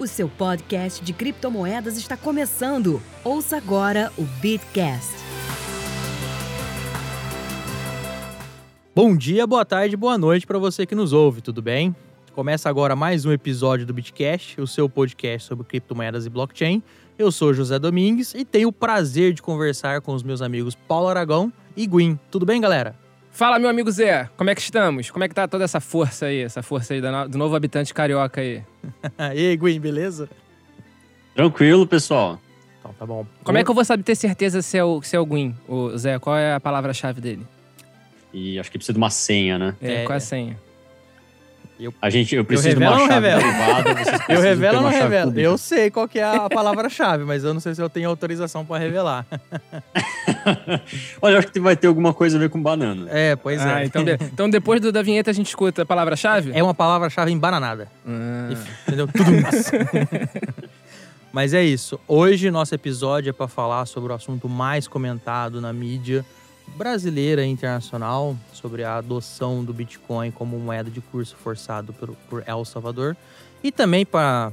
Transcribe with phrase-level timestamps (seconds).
[0.00, 3.02] O seu podcast de criptomoedas está começando.
[3.22, 5.12] Ouça agora o Bitcast.
[8.94, 11.94] Bom dia, boa tarde, boa noite para você que nos ouve, tudo bem?
[12.32, 16.82] Começa agora mais um episódio do Bitcast, o seu podcast sobre criptomoedas e blockchain.
[17.18, 21.08] Eu sou José Domingues e tenho o prazer de conversar com os meus amigos Paulo
[21.08, 22.18] Aragão e Guin.
[22.30, 22.99] Tudo bem, galera?
[23.32, 25.10] Fala, meu amigo Zé, como é que estamos?
[25.10, 28.40] Como é que tá toda essa força aí, essa força aí do novo habitante carioca
[28.40, 28.62] aí?
[29.34, 30.28] e aí, Guin, beleza?
[31.34, 32.38] Tranquilo, pessoal.
[32.80, 33.26] Então tá bom.
[33.44, 35.54] Como é que eu vou saber ter certeza se é o, se é o Guin,
[35.68, 36.18] o Zé?
[36.18, 37.46] Qual é a palavra-chave dele?
[38.32, 39.76] E acho que precisa de uma senha, né?
[39.80, 40.58] É, qual é a senha?
[41.80, 43.40] Eu, a gente, eu preciso revelo de uma chave revelo?
[43.42, 44.22] privada.
[44.28, 45.40] Eu revelo ou não revelo?
[45.40, 48.64] Eu sei qual que é a palavra-chave, mas eu não sei se eu tenho autorização
[48.66, 49.26] para revelar.
[51.22, 53.06] Olha, eu acho que vai ter alguma coisa a ver com banana.
[53.10, 53.86] É, pois Ah, é.
[53.86, 56.52] então, de- então depois do- da vinheta a gente escuta a palavra-chave?
[56.54, 57.88] É uma palavra-chave embananada.
[58.06, 58.50] Ah.
[58.86, 59.08] Entendeu?
[59.08, 59.70] Tudo isso.
[61.32, 61.98] Mas é isso.
[62.08, 66.24] Hoje nosso episódio é para falar sobre o assunto mais comentado na mídia
[66.76, 72.44] brasileira e internacional, sobre a adoção do Bitcoin como moeda de curso forçado por, por
[72.46, 73.16] El Salvador.
[73.62, 74.52] E também para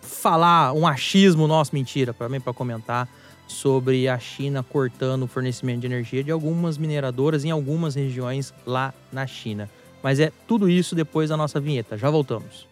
[0.00, 3.08] falar um achismo nosso, mentira, também para comentar
[3.46, 8.92] sobre a China cortando o fornecimento de energia de algumas mineradoras em algumas regiões lá
[9.12, 9.68] na China.
[10.02, 11.96] Mas é tudo isso depois da nossa vinheta.
[11.96, 12.71] Já voltamos.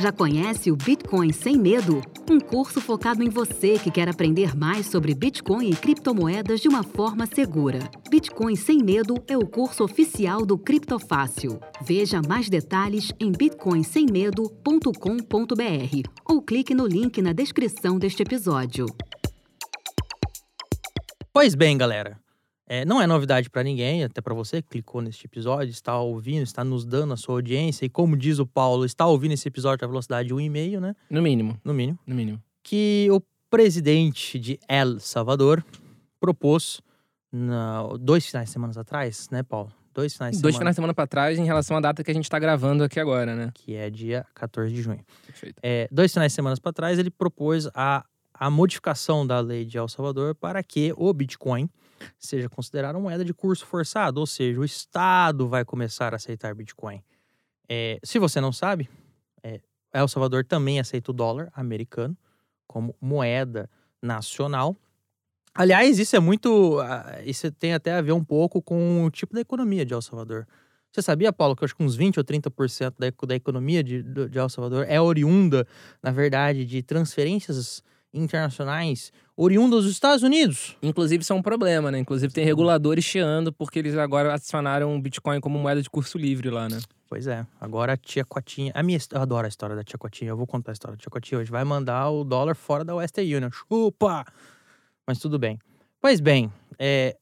[0.00, 2.00] Já conhece o Bitcoin Sem Medo?
[2.30, 6.84] Um curso focado em você que quer aprender mais sobre Bitcoin e criptomoedas de uma
[6.84, 7.80] forma segura.
[8.08, 11.58] Bitcoin Sem Medo é o curso oficial do Criptofácil.
[11.82, 18.86] Veja mais detalhes em bitcoinsemmedo.com.br ou clique no link na descrição deste episódio.
[21.32, 22.20] Pois bem, galera.
[22.70, 26.42] É, não é novidade para ninguém, até para você que clicou neste episódio, está ouvindo,
[26.42, 29.84] está nos dando a sua audiência e como diz o Paulo, está ouvindo esse episódio
[29.86, 30.94] à velocidade 1,5, né?
[31.08, 31.98] No mínimo, No mínimo.
[32.06, 32.42] no mínimo.
[32.62, 35.64] Que o presidente de El Salvador
[36.20, 36.80] propôs
[37.32, 39.72] na, dois finais de semana atrás, né, Paulo?
[39.94, 40.60] Dois finais de Dois semana.
[40.64, 43.00] finais de semana pra trás em relação à data que a gente tá gravando aqui
[43.00, 43.50] agora, né?
[43.54, 45.00] Que é dia 14 de junho.
[45.26, 45.56] Perfeito.
[45.62, 49.76] É, dois finais de semana para trás, ele propôs a, a modificação da lei de
[49.76, 51.68] El Salvador para que o Bitcoin
[52.18, 56.54] seja considerado uma moeda de curso forçado, ou seja, o Estado vai começar a aceitar
[56.54, 57.02] Bitcoin.
[57.68, 58.88] É, se você não sabe,
[59.42, 59.60] é,
[59.92, 62.16] El Salvador também aceita o dólar americano
[62.66, 63.68] como moeda
[64.02, 64.76] nacional.
[65.54, 66.78] Aliás, isso é muito.
[66.80, 70.02] ah, Isso tem até a ver um pouco com o tipo da economia de El
[70.02, 70.46] Salvador.
[70.92, 74.02] Você sabia, Paulo, que eu acho que uns 20 ou 30% da, da economia de,
[74.02, 75.66] de El Salvador é oriunda,
[76.02, 77.82] na verdade, de transferências
[78.12, 80.76] internacionais oriundas dos Estados Unidos?
[80.82, 81.98] Inclusive, isso é um problema, né?
[81.98, 86.50] Inclusive, tem reguladores chiando porque eles agora adicionaram o Bitcoin como moeda de curso livre
[86.50, 86.78] lá, né?
[87.08, 88.70] Pois é, agora a tia Cotinha.
[88.74, 90.30] A minha, eu adoro a história da tia Cotinha.
[90.30, 91.50] Eu vou contar a história da tia Cotinha hoje.
[91.50, 93.50] Vai mandar o dólar fora da Western Union.
[93.50, 94.24] Chupa!
[95.06, 95.58] Mas tudo bem.
[96.00, 97.16] Pois bem, é,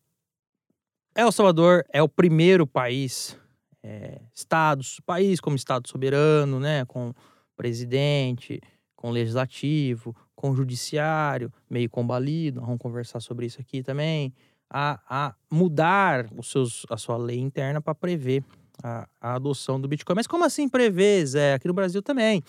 [1.14, 3.38] El Salvador é o primeiro país,
[3.82, 6.84] é, estado, país como estado soberano, né?
[6.84, 7.14] Com
[7.56, 8.60] presidente,
[9.06, 12.60] com legislativo, com judiciário, meio combalido.
[12.60, 14.34] Vamos conversar sobre isso aqui também.
[14.68, 18.42] A, a mudar os seus, a sua lei interna para prever
[18.82, 20.16] a, a adoção do Bitcoin.
[20.16, 21.54] Mas como assim prever, Zé?
[21.54, 22.42] Aqui no Brasil também.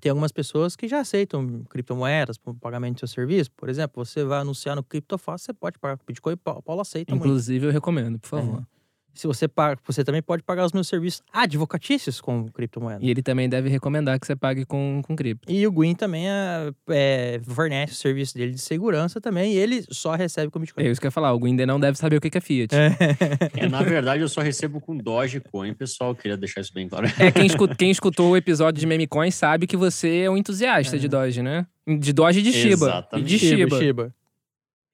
[0.00, 3.50] Tem algumas pessoas que já aceitam criptomoedas para o pagamento do seu serviço.
[3.52, 6.36] Por exemplo, você vai anunciar no Criptofácil, você pode pagar com Bitcoin.
[6.36, 7.24] Pa- Paulo aceita muito.
[7.26, 8.60] Inclusive, eu recomendo, por favor.
[8.60, 8.71] É.
[9.14, 12.98] Se você paga, você também pode pagar os meus serviços advocatícios com criptomoeda.
[13.04, 15.50] E ele também deve recomendar que você pague com, com cripto.
[15.52, 19.84] E o Gwyn também é, é, fornece o serviço dele de segurança também, e ele
[19.90, 20.84] só recebe com Bitcoin.
[20.84, 22.74] É isso que eu ia falar, o Guinder não deve saber o que é Fiat.
[23.56, 26.14] É, na verdade, eu só recebo com Dogecoin, pessoal.
[26.14, 27.06] Queria deixar isso bem claro.
[27.18, 30.98] É, quem, escu- quem escutou o episódio de Memecoin sabe que você é um entusiasta
[30.98, 31.66] de Doge, né?
[31.86, 32.86] De Doge e de Shiba.
[32.86, 33.26] Exatamente.
[33.26, 33.78] E de Shiba.
[33.78, 34.14] Shiba.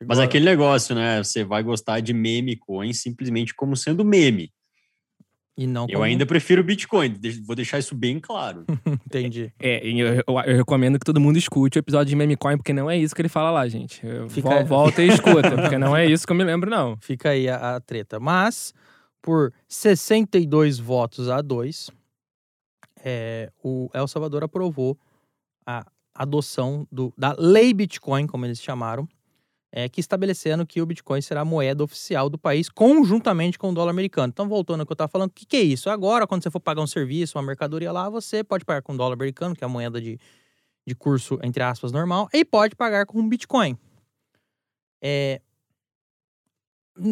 [0.06, 1.22] Mas aquele negócio, né?
[1.22, 4.52] Você vai gostar de meme coin simplesmente como sendo meme.
[5.56, 7.16] E não Eu como- ainda prefiro Bitcoin.
[7.44, 8.64] Vou deixar isso bem claro.
[9.06, 9.52] Entendi.
[9.58, 12.72] É, e eu, eu- eu recomendo que todo mundo escute o episódio de Memecoin, porque
[12.72, 14.00] não é isso que ele fala lá, gente.
[14.28, 14.64] Fica- vol-
[14.94, 16.96] Volta e escuta, porque não é isso que eu me lembro, não.
[17.00, 18.20] Fica aí a, a treta.
[18.20, 18.72] Mas,
[19.20, 21.90] por 62 votos a 2,
[23.04, 24.96] é, o El Salvador aprovou
[25.66, 25.84] a
[26.14, 29.08] adoção do, da lei Bitcoin, como eles chamaram,
[29.70, 33.74] é, que estabelecendo que o Bitcoin será a moeda oficial do país, conjuntamente com o
[33.74, 34.30] dólar americano.
[34.32, 35.90] Então, voltando ao que eu estava falando, o que, que é isso?
[35.90, 39.14] Agora, quando você for pagar um serviço, uma mercadoria lá, você pode pagar com dólar
[39.14, 40.18] americano, que é a moeda de,
[40.86, 43.76] de curso, entre aspas, normal, e pode pagar com Bitcoin.
[45.02, 45.40] É,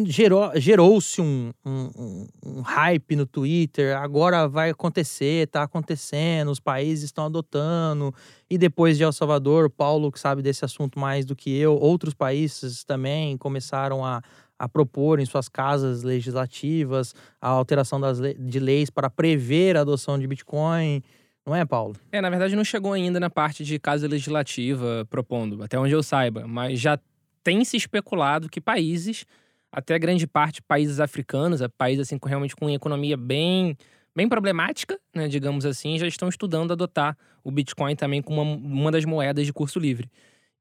[0.05, 7.05] gerou, gerou-se um, um, um, hype no Twitter, agora vai acontecer, tá acontecendo, os países
[7.05, 8.13] estão adotando,
[8.49, 12.13] e depois de El Salvador, Paulo, que sabe desse assunto mais do que eu, outros
[12.13, 14.21] países também começaram a,
[14.57, 19.81] a propor em suas casas legislativas a alteração das le de leis para prever a
[19.81, 21.01] adoção de Bitcoin.
[21.45, 21.95] Não é, Paulo?
[22.11, 26.03] É, na verdade não chegou ainda na parte de casa legislativa propondo, até onde eu
[26.03, 26.99] saiba, mas já
[27.43, 29.25] tem se especulado que países
[29.71, 33.77] até grande parte países africanos, é países assim com realmente com economia bem
[34.15, 38.91] bem problemática, né, digamos assim, já estão estudando adotar o Bitcoin também como uma, uma
[38.91, 40.09] das moedas de curso livre.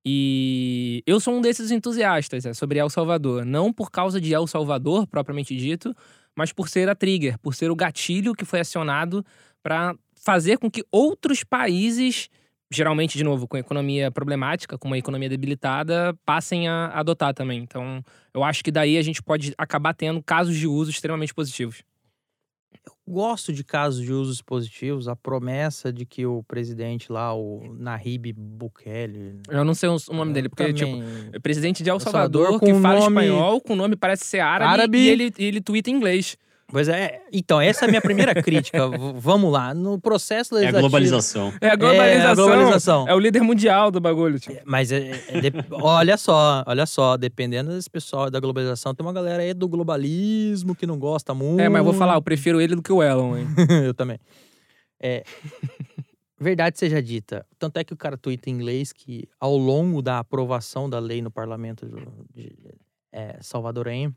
[0.05, 4.47] E eu sou um desses entusiastas é, sobre El Salvador, não por causa de El
[4.47, 5.97] Salvador propriamente dito,
[6.37, 9.25] mas por ser a trigger, por ser o gatilho que foi acionado
[9.63, 12.29] para fazer com que outros países
[12.71, 17.61] geralmente, de novo, com economia problemática, com uma economia debilitada, passem a adotar também.
[17.61, 18.03] Então,
[18.35, 21.83] eu acho que daí a gente pode acabar tendo casos de uso extremamente positivos.
[22.85, 27.75] Eu gosto de casos de usos positivos, a promessa de que o presidente lá, o
[27.79, 29.41] Nahib Bukele.
[29.49, 31.31] Eu não sei o nome dele, porque, tipo, também...
[31.33, 34.41] é presidente de El Salvador, Salvador que fala nome- espanhol, com o nome parece ser
[34.41, 34.99] árabe, Árabe.
[34.99, 36.37] e ele, ele tuita em inglês.
[36.69, 38.89] Pois é, então, essa é a minha primeira crítica.
[39.15, 40.81] Vamos lá, no processo É a legislativo.
[40.89, 41.53] globalização.
[41.61, 42.19] É a globalização.
[42.29, 43.09] É a globalização.
[43.09, 44.39] É o líder mundial do bagulho.
[44.41, 44.61] Tipo.
[44.65, 49.13] Mas é- é de- olha só, olha só, dependendo desse pessoal da globalização, tem uma
[49.13, 51.61] galera aí do globalismo que não gosta muito.
[51.61, 53.47] É, mas eu vou falar, eu prefiro ele do que o Elon, hein?
[53.87, 54.19] eu também.
[55.01, 55.23] É,
[56.39, 57.47] verdade seja dita.
[57.59, 61.23] Tanto é que o cara tuita em inglês que, ao longo da aprovação da lei
[61.23, 62.53] no parlamento do- de,
[63.13, 64.15] é, salvadorenho,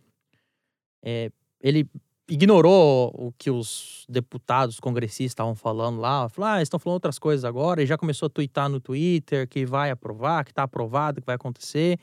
[1.04, 1.32] é,
[1.62, 1.88] ele
[2.30, 6.30] ignorou o que os deputados congressistas estavam falando lá.
[6.30, 7.82] Falou, ah, estão falando outras coisas agora.
[7.82, 11.36] E já começou a tuitar no Twitter que vai aprovar, que está aprovado, que vai
[11.36, 11.98] acontecer.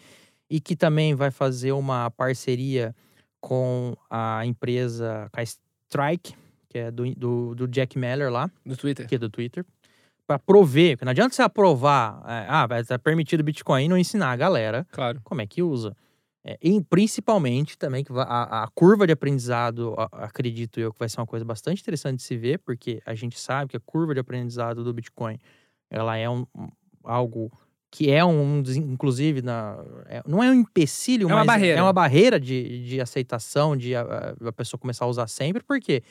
[0.48, 2.94] E que também vai fazer uma parceria
[3.40, 6.34] com a empresa, com a Strike,
[6.68, 9.06] que é do, do, do Jack Meller lá, Do Twitter.
[9.08, 9.64] que é do Twitter,
[10.26, 10.96] para prover.
[10.96, 14.36] Porque não adianta você aprovar, é, ah, vai estar permitido Bitcoin e não ensinar a
[14.36, 15.20] galera Claro.
[15.24, 15.96] como é que usa.
[16.48, 21.08] É, e principalmente também que a, a curva de aprendizado, a- acredito eu, que vai
[21.08, 24.14] ser uma coisa bastante interessante de se ver, porque a gente sabe que a curva
[24.14, 25.38] de aprendizado do Bitcoin,
[25.90, 26.68] ela é um, um-
[27.02, 27.50] algo
[27.90, 29.76] que é um, inclusive, na,
[30.06, 31.78] é- não é um empecilho, É uma mas barreira.
[31.80, 36.02] é uma barreira de, de aceitação, de a, a- pessoa começar a usar sempre, porque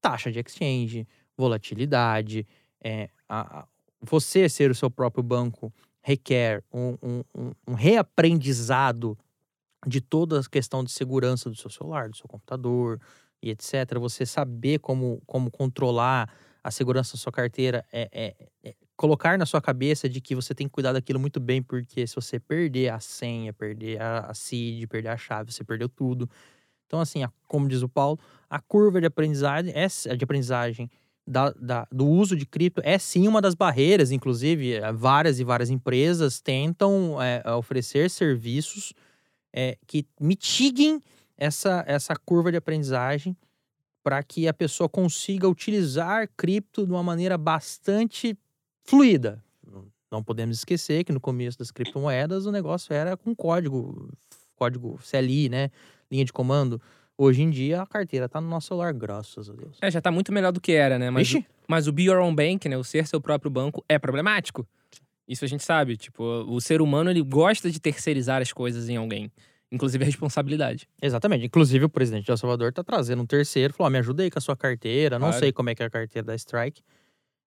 [0.00, 1.06] taxa de exchange,
[1.36, 2.46] volatilidade,
[2.82, 3.66] é, a-
[4.00, 9.16] você ser o seu próprio banco requer um, um- um- um reaprendizado
[9.86, 13.00] de toda a questão de segurança do seu celular, do seu computador
[13.42, 13.98] e etc.
[13.98, 16.28] Você saber como, como controlar
[16.62, 20.54] a segurança da sua carteira é, é- é colocar na sua cabeça de que você
[20.54, 24.34] tem que cuidar daquilo muito bem, porque se você perder a senha, perder a, a
[24.34, 26.30] seed, perder a chave, você perdeu tudo.
[26.86, 28.18] Então, assim, a- como diz o Paulo,
[28.50, 29.86] a curva de aprendizagem, é,
[30.16, 30.90] de aprendizagem
[31.26, 35.44] da- da- do uso de cripto é sim uma das barreiras, inclusive eh, várias e
[35.44, 38.92] várias empresas tentam eh, oferecer serviços
[39.52, 41.02] eh, que mitiguem
[41.36, 43.36] essa, essa curva de aprendizagem
[44.02, 48.36] para que a pessoa consiga utilizar cripto de uma maneira bastante
[48.84, 49.42] fluida.
[50.10, 54.10] Não podemos esquecer que no começo das criptomoedas o negócio era com código,
[54.54, 55.70] código CLI, né?
[56.10, 56.80] Linha de comando.
[57.16, 59.78] Hoje em dia a carteira tá no nosso celular, graças a Deus.
[59.80, 61.08] É, já tá muito melhor do que era, né?
[61.08, 61.34] Mas,
[61.66, 62.76] mas o Be Your Own Bank, né?
[62.76, 64.66] O ser seu próprio banco é problemático.
[65.28, 65.96] Isso a gente sabe.
[65.96, 69.30] Tipo, o ser humano, ele gosta de terceirizar as coisas em alguém.
[69.70, 70.86] Inclusive a responsabilidade.
[71.00, 71.46] Exatamente.
[71.46, 73.72] Inclusive, o presidente de El Salvador tá trazendo um terceiro.
[73.72, 75.18] Falou: ó, me ajuda aí com a sua carteira.
[75.18, 75.40] Não Claro.
[75.40, 76.82] sei como é que é a carteira da Strike.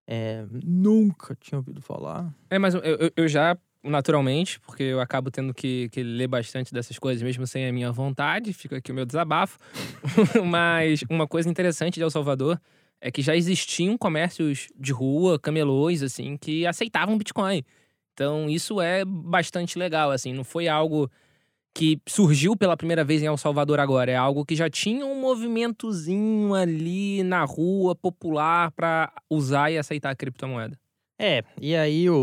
[0.08, 2.34] É, nunca tinha ouvido falar.
[2.50, 6.74] É, mas eu, eu, eu já, naturalmente, porque eu acabo tendo que, que ler bastante
[6.74, 9.58] dessas coisas, mesmo sem a minha vontade, fica aqui o meu desabafo.
[10.46, 12.60] mas uma coisa interessante de El Salvador
[13.06, 17.64] é que já existiam comércios de rua, camelôs, assim, que aceitavam Bitcoin.
[18.12, 21.08] Então, isso é bastante legal, assim, não foi algo
[21.72, 25.22] que surgiu pela primeira vez em El Salvador agora, é algo que já tinha um
[25.22, 30.76] movimentozinho ali na rua popular para usar e aceitar a criptomoeda.
[31.20, 32.18] É, e aí o,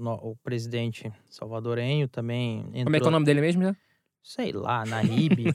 [0.00, 2.84] o, o presidente salvadorenho também entrou.
[2.84, 3.76] Como é que é o nome dele mesmo, né?
[4.22, 5.52] Sei lá, Nahib.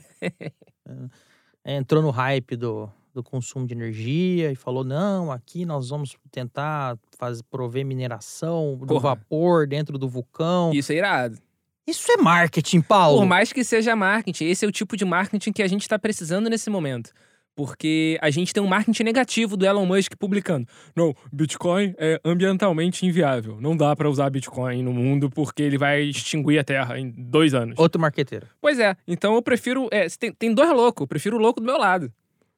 [1.64, 6.16] É, entrou no hype do, do consumo de energia e falou: não, aqui nós vamos
[6.30, 9.10] tentar fazer, prover mineração do Porra.
[9.10, 10.72] vapor dentro do vulcão.
[10.72, 11.38] Isso é irado.
[11.86, 13.18] Isso é marketing, Paulo.
[13.18, 15.98] Por mais que seja marketing, esse é o tipo de marketing que a gente está
[15.98, 17.12] precisando nesse momento.
[17.54, 20.66] Porque a gente tem um marketing negativo do Elon Musk publicando:
[20.96, 23.60] não, Bitcoin é ambientalmente inviável.
[23.60, 27.52] Não dá para usar Bitcoin no mundo porque ele vai extinguir a Terra em dois
[27.52, 27.78] anos.
[27.78, 28.46] Outro marqueteiro.
[28.60, 29.88] Pois é, então eu prefiro.
[29.92, 32.10] é, tem, tem dois loucos, eu prefiro o louco do meu lado.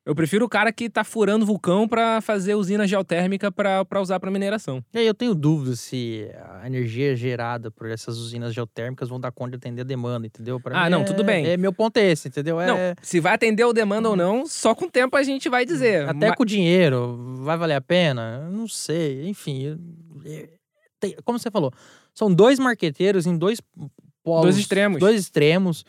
[0.06, 4.30] Eu prefiro o cara que tá furando vulcão pra fazer usina geotérmica pra usar pra
[4.30, 4.84] mineração.
[4.92, 6.28] E aí eu tenho dúvidas se
[6.60, 10.60] a energia gerada por essas usinas geotérmicas vão dar conta de atender a demanda, entendeu?
[10.60, 11.46] Pra Ah, não, é- tudo bem.
[11.46, 12.60] É, meu ponto é esse, entendeu?
[12.60, 15.48] É, Não, se vai atender o demanda ou não, só com o tempo a gente
[15.48, 16.06] vai dizer.
[16.06, 18.42] Até Ma- com o dinheiro, vai valer a pena?
[18.44, 19.26] Eu Não sei.
[19.26, 19.78] Enfim,
[20.26, 20.50] é-
[21.24, 21.72] como você falou,
[22.14, 23.58] são dois marqueteiros em dois
[24.22, 24.42] polos.
[24.42, 25.00] Dois extremos.
[25.00, 25.84] Dois extremos.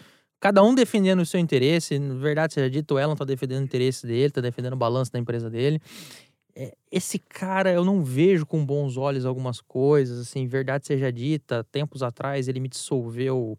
[0.45, 1.97] Cada um defendendo o seu interesse.
[1.97, 5.11] Na verdade, seja dito, o Elon tá defendendo o interesse dele, tá defendendo o balanço
[5.11, 5.81] da empresa dele.
[6.55, 11.63] É, Esse cara, eu não vejo com bons olhos algumas coisas, assim, verdade seja dita,
[11.71, 13.57] tempos atrás ele me dissolveu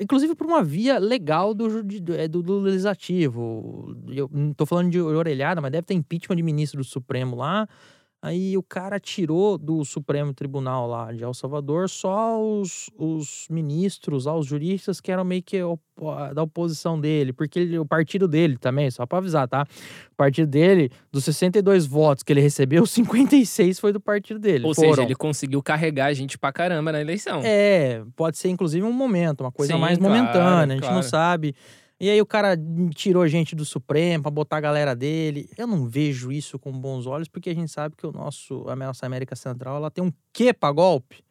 [0.00, 3.94] inclusive por uma via legal do, do, é, do legislativo.
[4.08, 7.68] Eu não tô falando de orelhada, mas deve ter impeachment de ministro do Supremo lá.
[8.22, 14.26] Aí o cara tirou do Supremo Tribunal lá de El Salvador só os, os ministros,
[14.26, 15.80] os juristas que eram meio que opo-
[16.34, 19.66] da oposição dele, porque ele- o partido dele também, só pra avisar, tá?
[20.12, 24.66] O partido dele, dos 62 votos que ele recebeu, 56 foi do partido dele.
[24.66, 24.90] Ou Foram.
[24.90, 27.40] seja, ele conseguiu carregar a gente pra caramba na eleição.
[27.42, 30.88] É, pode ser inclusive um momento, uma coisa Sim, mais claro, momentânea, a gente não
[30.90, 31.02] claro.
[31.08, 31.54] sabe.
[32.00, 32.56] E aí o cara
[32.94, 35.50] tirou a gente do Supremo pra botar a galera dele.
[35.58, 38.74] Eu não vejo isso com bons olhos, porque a gente sabe que o nosso, a
[38.74, 41.22] nossa América Central, ela tem um quê pra golpe?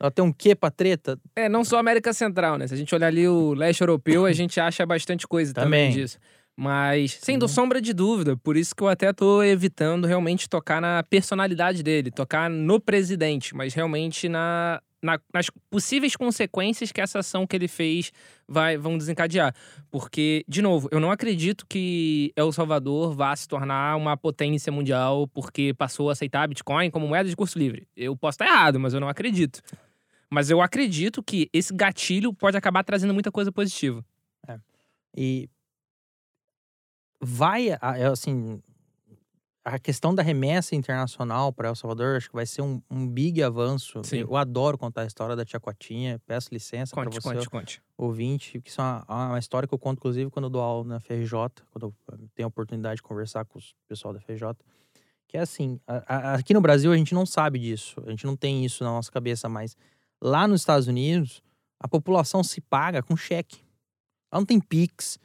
[0.00, 1.16] Ela tem um quê pra treta?
[1.36, 2.66] É, não só a América Central, né?
[2.66, 6.02] Se a gente olhar ali o leste europeu, a gente acha bastante coisa também, Também.
[6.02, 6.18] disso.
[6.56, 7.48] Mas, sem do Uhum.
[7.48, 12.10] sombra de dúvida, por isso que eu até tô evitando realmente tocar na personalidade dele,
[12.10, 17.68] tocar no presidente, mas realmente na, na- nas possíveis consequências que essa ação que ele
[17.68, 18.10] fez
[18.48, 19.54] vai, vão desencadear.
[19.90, 25.28] Porque, de novo, eu não acredito que El Salvador vá se tornar uma potência mundial
[25.28, 27.86] porque passou a aceitar Bitcoin como moeda de curso livre.
[27.94, 29.60] Eu posso estar errado, mas eu não acredito.
[30.30, 34.04] Mas eu acredito que esse gatilho pode acabar trazendo muita coisa positiva.
[35.16, 35.48] E
[37.20, 37.78] vai, é,
[38.10, 38.60] assim,
[39.64, 43.42] a questão da remessa internacional para El Salvador, acho que vai ser um, um big
[43.42, 44.02] avanço.
[44.04, 44.18] Sim.
[44.18, 47.82] Eu adoro contar a história da Tia Cotinha, peço licença para você conte, conte.
[47.96, 50.84] ouvinte, que isso é uma, uma história que eu conto, inclusive, quando eu dou aula
[50.84, 51.32] na FRJ,
[51.70, 51.94] quando eu
[52.34, 54.54] tenho a oportunidade de conversar com o pessoal da FRJ,
[55.26, 58.26] que é assim, a- a- aqui no Brasil a gente não sabe disso, a gente
[58.26, 59.74] não tem isso na nossa cabeça, mas
[60.22, 61.42] lá nos Estados Unidos,
[61.80, 63.62] a população se paga com cheque.
[64.30, 65.18] Lá não tem Pix.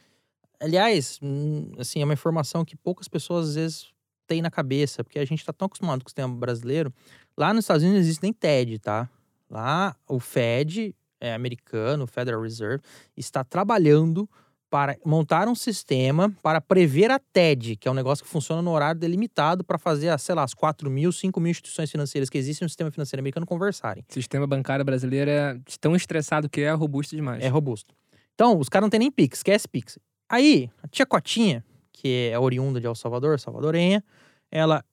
[0.61, 3.87] Aliás, hum, assim, é uma informação que poucas pessoas às vezes
[4.29, 6.93] têm na cabeça, porque a gente está tão acostumado com o sistema brasileiro.
[7.35, 9.09] Lá nos Estados Unidos não existe nem TED, tá?
[9.49, 12.83] Lá o Fed é, americano, o Federal Reserve,
[13.17, 14.29] está trabalhando
[14.69, 18.69] para montar um sistema para prever a TED, que é um negócio que funciona no
[18.69, 22.37] horário delimitado para fazer, as, sei lá, as 4 mil, 5 mil instituições financeiras que
[22.37, 24.05] existem no sistema financeiro americano conversarem.
[24.07, 27.43] O sistema bancário brasileiro é tão estressado que é robusto demais.
[27.43, 27.95] É robusto.
[28.35, 29.97] Então, os caras não têm nem Pix, esquece Pix.
[30.29, 31.65] Aí, a tia Cotinha,
[31.99, 34.01] que é oriunda de El Salvador, salvadorenha,
[34.49, 34.85] ela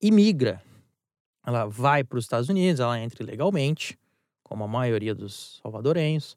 [0.00, 0.62] imigra.
[1.46, 3.98] Ela vai para os Estados Unidos, ela entra ilegalmente,
[4.42, 6.36] como a maioria dos salvadorenhos,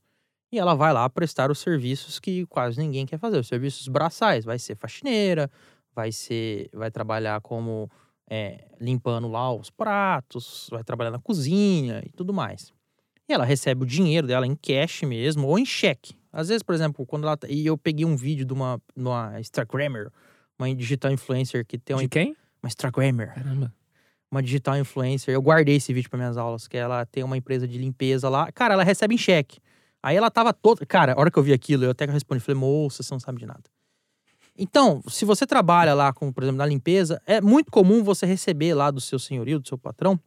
[0.49, 4.45] e ela vai lá prestar os serviços que quase ninguém quer fazer, os serviços braçais.
[4.45, 5.51] Vai ser faxineira,
[5.93, 7.91] vai ser, vai trabalhar como
[8.29, 12.73] é, limpando lá os pratos, vai trabalhar na cozinha e tudo mais.
[13.27, 16.15] E ela recebe o dinheiro dela em cash mesmo ou em cheque.
[16.31, 17.35] Às vezes, por exemplo, quando ela.
[17.37, 20.09] tá- E eu peguei um vídeo de uma, uma Instagrammer,
[20.57, 22.35] uma digital influencer que tem uma, De quem?
[22.63, 23.73] uma Instagrammer, Caramba.
[24.31, 25.33] uma digital influencer.
[25.33, 28.51] Eu guardei esse vídeo para minhas aulas, que ela tem uma empresa de limpeza lá.
[28.51, 29.59] Cara, ela recebe em cheque.
[30.03, 30.85] Aí ela tava toda.
[30.85, 33.39] Cara, a hora que eu vi aquilo, eu até respondi, falei, moça, você não sabe
[33.39, 33.63] de nada.
[34.57, 38.73] Então, se você trabalha lá, com, por exemplo, na limpeza, é muito comum você receber
[38.73, 40.19] lá do seu senhorio, do seu patrão,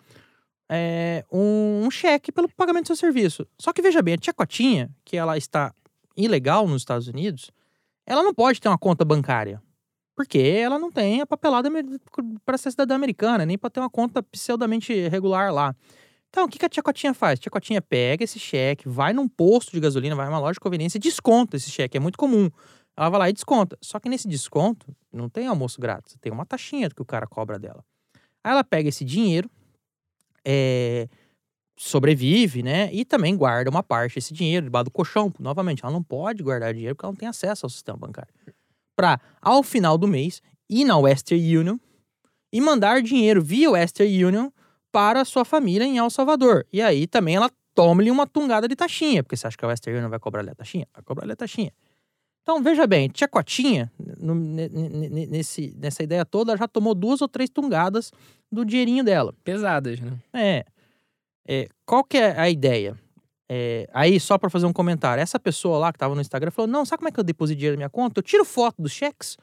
[0.68, 3.46] é, um, um cheque pelo pagamento do seu serviço.
[3.60, 5.72] Só que veja bem, a tia Cotinha, que ela está
[6.16, 7.50] ilegal nos Estados Unidos,
[8.06, 9.62] ela não pode ter uma conta bancária.
[10.16, 11.68] Porque ela não tem a papelada
[12.44, 15.74] para ser cidadã americana, nem para ter uma conta pseudamente regular lá.
[16.30, 17.38] Então, o que, que a tia Cotinha faz?
[17.38, 20.60] A tia Cotinha pega esse cheque, vai num posto de gasolina, vai numa loja de
[20.60, 21.96] conveniência e desconta esse cheque.
[21.96, 22.50] É muito comum.
[22.96, 23.76] Ela vai lá e desconta.
[23.80, 27.58] Só que nesse desconto, não tem almoço grátis, tem uma taxinha que o cara cobra
[27.58, 27.84] dela.
[28.42, 29.50] Aí ela pega esse dinheiro,
[30.44, 31.08] é,
[31.76, 32.88] sobrevive, né?
[32.92, 35.32] E também guarda uma parte desse dinheiro debaixo do colchão.
[35.38, 38.32] Novamente, ela não pode guardar dinheiro porque ela não tem acesso ao sistema bancário.
[38.96, 41.78] para, ao final do mês, ir na Western Union
[42.52, 44.50] e mandar dinheiro via Western Union
[44.92, 46.64] para sua família em El Salvador.
[46.72, 49.98] E aí também ela toma-lhe uma tungada de taxinha, porque você acha que a Western
[49.98, 50.86] Union vai cobrar-lhe a taxinha?
[50.94, 51.72] Vai cobrar-lhe a taxinha.
[52.42, 57.26] Então, veja bem, Tia Cotinha, no, nesse, nessa ideia toda, ela já tomou duas ou
[57.26, 58.12] três tungadas
[58.52, 59.34] do dinheirinho dela.
[59.42, 60.12] Pesadas, né?
[60.32, 60.64] É.
[61.46, 62.98] é qual que é a ideia?
[63.48, 66.70] É, aí, só para fazer um comentário, essa pessoa lá que tava no Instagram falou:
[66.70, 68.18] Não, sabe como é que eu deposito dinheiro na minha conta?
[68.18, 69.36] Eu tiro foto dos cheques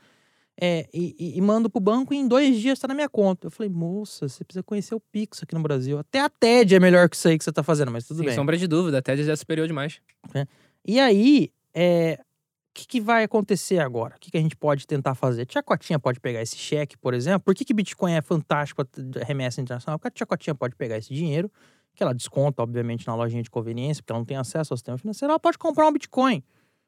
[0.60, 3.48] é, e, e, e, mando pro banco e em dois dias tá na minha conta.
[3.48, 5.98] Eu falei, moça, você precisa conhecer o Pix aqui no Brasil.
[5.98, 8.27] Até a TED é melhor que isso aí que você tá fazendo, mas tudo Sem
[8.27, 8.36] bem.
[8.36, 10.01] sombra de dúvida, a TED já é superior demais.
[10.34, 10.46] É.
[10.86, 14.15] E aí, é, o que, que, vai acontecer agora?
[14.15, 15.43] O que, que, a gente pode tentar fazer?
[15.43, 17.41] A Tia Cotinha pode pegar esse cheque, por exemplo.
[17.41, 19.98] Por que, que Bitcoin é fantástico para remessa internacional?
[19.98, 21.51] Porque a Tia Cotinha pode pegar esse dinheiro
[21.93, 24.98] que ela desconta, obviamente, na lojinha de conveniência, porque ela não tem acesso ao sistema
[24.98, 26.43] financeiro, ela pode comprar um Bitcoin.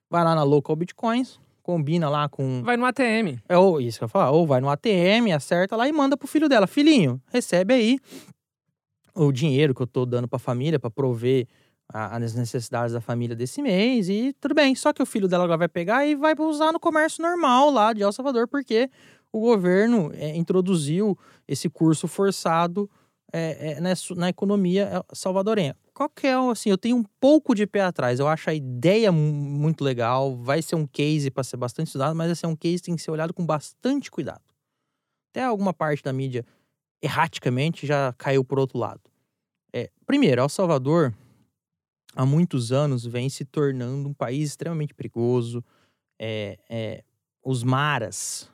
[0.10, 2.62] Vai lá na Local Bitcoins, combina lá com.
[2.64, 3.40] Vai no ATM.
[3.48, 6.16] É, ou isso que eu ia falar, ou vai no ATM, acerta lá e manda
[6.16, 6.68] pro filho dela.
[6.68, 8.00] Filhinho, recebe aí
[9.16, 11.48] o dinheiro que eu tô dando pra família para prover
[11.90, 14.74] as necessidades da família desse mês e tudo bem.
[14.74, 18.02] Só que o filho dela vai pegar e vai usar no comércio normal lá de
[18.02, 18.90] El Salvador, porque
[19.32, 21.18] o governo é, introduziu
[21.48, 22.90] esse curso forçado
[23.36, 25.76] é, é, na, na, economia é, salvadorenha.
[25.92, 28.20] Qual que é, assim, eu tenho um pouco de pé atrás.
[28.20, 32.30] Eu acho a ideia muito legal, vai ser um case para ser bastante estudado, mas
[32.30, 34.42] assim, é um case que tem que ser olhado com bastante cuidado.
[35.32, 36.46] Até alguma parte da mídia,
[37.02, 39.02] erraticamente, já caiu por outro lado.
[39.74, 41.12] É, primeiro, El Salvador,
[42.16, 45.66] há muitos anos, vem se tornando um país extremamente perigoso.
[46.22, 47.04] É, é,
[47.44, 48.48] os Maras,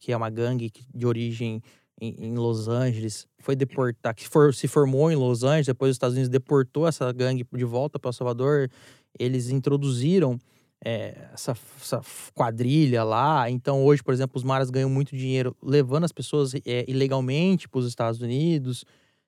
[0.00, 1.62] que é uma gangue de origem
[2.00, 6.14] em, Los Angeles, foi deportar, que for, se formou em Los Angeles, depois os Estados
[6.14, 8.70] Unidos deportou essa gangue de volta para El Salvador.
[9.18, 10.38] Eles introduziram
[10.84, 12.00] é, essa, essa,
[12.34, 13.50] quadrilha lá.
[13.50, 17.80] Então, hoje, por exemplo, os maras ganham muito dinheiro levando as pessoas é, ilegalmente para
[17.80, 18.84] os Estados Unidos.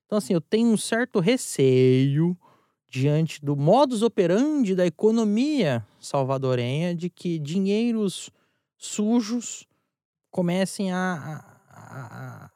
[0.06, 2.36] Então, assim, eu tenho um certo receio
[2.88, 8.30] diante do modus operandi da economia salvadorenha de que dinheiros
[8.76, 9.66] sujos
[10.30, 11.51] comecem a,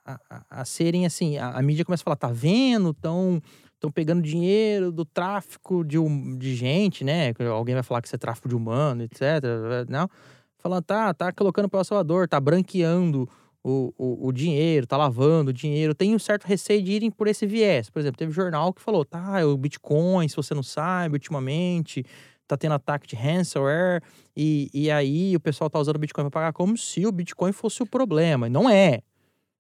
[0.05, 2.91] a, a, serem assim, a, a, mídia começa a falar, tá vendo?
[2.91, 3.41] Estão
[3.75, 5.99] estão pegando dinheiro do tráfico de,
[6.39, 7.33] de gente, né?
[7.53, 9.21] Alguém vai falar que isso é tráfico de humano, etc.
[9.89, 10.09] Não.
[10.59, 13.29] Falando, tá, tá colocando para o Salvador, tá branqueando
[13.63, 15.95] o, o, o, dinheiro, tá lavando o dinheiro.
[15.95, 17.91] Tem um certo receio de irem por esse viés.
[17.91, 22.05] Por exemplo, teve jornal que falou, tá, o Bitcoin, se você não sabe, ultimamente
[22.47, 24.01] tá tendo ataque de ransomware
[24.37, 27.53] e, e aí o pessoal tá usando o Bitcoin para pagar como se o Bitcoin
[27.53, 28.47] fosse o problema.
[28.47, 29.03] E não é.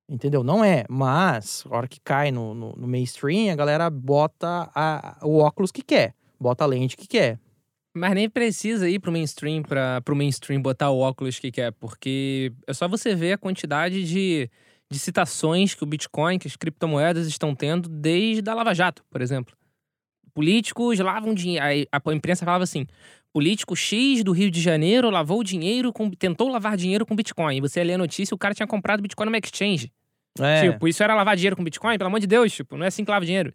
[0.08, 0.44] Entendeu?
[0.44, 0.84] Não é.
[0.88, 5.72] Mas, a hora que cai no, no, no mainstream, a galera bota a, o óculos
[5.72, 7.38] que quer, bota a lente que quer.
[7.94, 12.52] Mas nem precisa ir pro mainstream para pro mainstream botar o óculos que quer, porque
[12.66, 14.50] é só você ver a quantidade de,
[14.90, 19.22] de citações que o Bitcoin, que as criptomoedas estão tendo desde a Lava Jato, por
[19.22, 19.56] exemplo.
[20.36, 21.64] Políticos lavam dinheiro.
[21.90, 22.86] A imprensa falava assim:
[23.32, 27.56] político X do Rio de Janeiro lavou dinheiro, com, tentou lavar dinheiro com Bitcoin.
[27.56, 29.90] E você lê a notícia, o cara tinha comprado Bitcoin numa exchange.
[30.38, 30.70] É.
[30.70, 31.96] Tipo, isso era lavar dinheiro com Bitcoin?
[31.96, 33.50] Pelo amor de Deus, tipo, não é assim que lava dinheiro.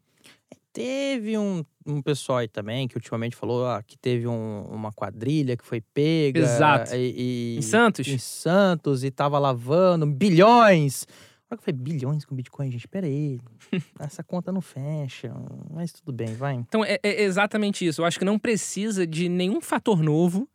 [0.73, 5.55] Teve um, um pessoal aí também que ultimamente falou ah, que teve um, uma quadrilha
[5.55, 6.39] que foi pega.
[6.39, 6.95] Exato.
[6.95, 8.07] E, e, em Santos.
[8.07, 11.05] Em Santos e tava lavando bilhões.
[11.51, 12.87] Olha que foi bilhões com Bitcoin, gente.
[12.87, 13.37] Pera aí.
[13.99, 15.33] Essa conta não fecha.
[15.69, 16.53] Mas tudo bem, vai.
[16.55, 18.01] Então é, é exatamente isso.
[18.01, 20.47] Eu acho que não precisa de nenhum fator novo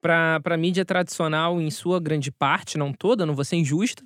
[0.00, 4.04] para a mídia tradicional, em sua grande parte, não toda, não vou ser injusta,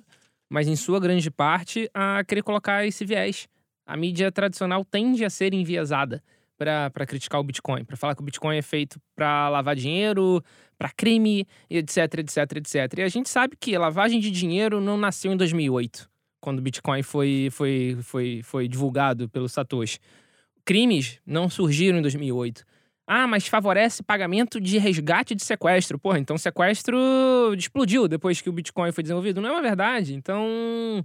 [0.49, 3.47] mas em sua grande parte, a querer colocar esse viés.
[3.85, 6.23] A mídia tradicional tende a ser enviesada
[6.57, 10.43] para criticar o Bitcoin, para falar que o Bitcoin é feito para lavar dinheiro,
[10.77, 12.99] para crime, etc, etc, etc.
[12.99, 16.61] E a gente sabe que a lavagem de dinheiro não nasceu em 2008, quando o
[16.61, 19.99] Bitcoin foi, foi, foi, foi divulgado pelo Satoshi.
[20.65, 22.63] Crimes não surgiram em 2008.
[23.07, 25.97] Ah, mas favorece pagamento de resgate de sequestro.
[25.97, 26.95] Porra, então sequestro
[27.57, 29.41] explodiu depois que o Bitcoin foi desenvolvido.
[29.41, 30.13] Não é uma verdade.
[30.13, 31.03] Então,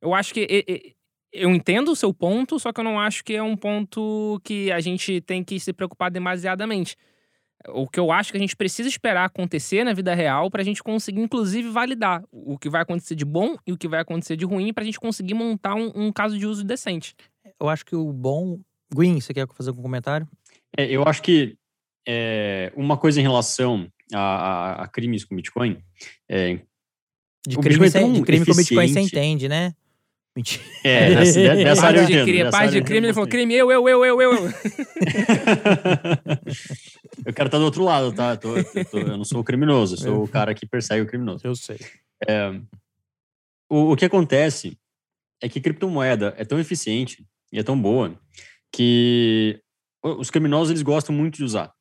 [0.00, 0.94] eu acho que.
[1.32, 4.70] Eu entendo o seu ponto, só que eu não acho que é um ponto que
[4.70, 6.94] a gente tem que se preocupar demasiadamente.
[7.68, 10.64] O que eu acho que a gente precisa esperar acontecer na vida real para a
[10.64, 14.36] gente conseguir, inclusive, validar o que vai acontecer de bom e o que vai acontecer
[14.36, 17.14] de ruim para a gente conseguir montar um, um caso de uso decente.
[17.58, 18.58] Eu acho que o bom.
[18.94, 20.28] Gwyn, você quer fazer algum comentário?
[20.76, 21.56] É, eu acho que
[22.06, 25.78] é, uma coisa em relação a, a, a crimes com Bitcoin.
[26.28, 26.58] É,
[27.46, 29.74] de, crime, Bitcoin é de crime com Bitcoin você entende, né?
[30.34, 30.62] Mentira.
[30.84, 32.24] É, dessa, de- dessa área de entendo.
[32.24, 34.32] crime, área de crime, ele falou crime, eu, eu, eu, eu, eu.
[37.26, 38.30] eu quero estar do outro lado, tá?
[38.32, 41.02] Eu, tô- eu tô- eu não sou o criminoso, eu sou o cara que persegue
[41.02, 41.46] o criminoso.
[41.46, 41.78] Eu sei.
[43.70, 44.76] O, o que acontece
[45.42, 48.14] é que criptomoeda é tão eficiente e é tão boa
[48.72, 49.60] que
[50.02, 51.72] os criminosos eles gostam muito de usar.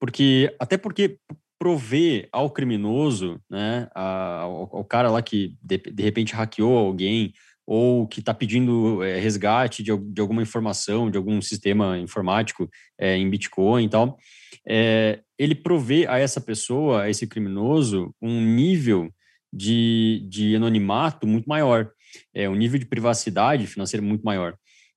[0.00, 1.18] Porque, até porque
[1.58, 7.32] prover ao criminoso, né, a- ao, ao cara lá que de, de repente hackeou alguém
[7.70, 12.66] ou que está pedindo eh, resgate de, de alguma informação, de algum sistema informático
[12.98, 14.16] eh, em Bitcoin e tal,
[14.66, 19.10] eh, ele provê a essa pessoa, a esse criminoso, um nível
[19.52, 21.90] de, de anonimato muito maior,
[22.34, 24.56] é um nível de privacidade financeira muito maior.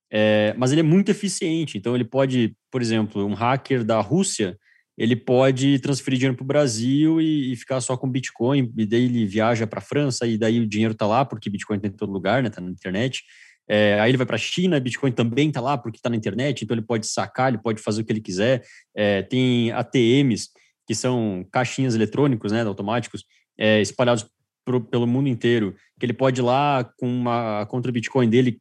[0.09, 4.57] É, mas ele é muito eficiente, então ele pode, por exemplo, um hacker da Rússia,
[5.01, 9.05] ele pode transferir dinheiro para o Brasil e, e ficar só com Bitcoin, e daí
[9.05, 11.91] ele viaja para a França, e daí o dinheiro está lá, porque Bitcoin está em
[11.91, 13.23] todo lugar, né, está na internet.
[13.67, 16.63] É, aí ele vai para a China, Bitcoin também está lá, porque está na internet,
[16.63, 18.63] então ele pode sacar, ele pode fazer o que ele quiser.
[18.95, 20.49] É, tem ATMs,
[20.85, 23.25] que são caixinhas eletrônicos, né, automáticos,
[23.57, 24.27] é, espalhados
[24.63, 28.59] pro, pelo mundo inteiro, que ele pode ir lá com uma contra Bitcoin dele,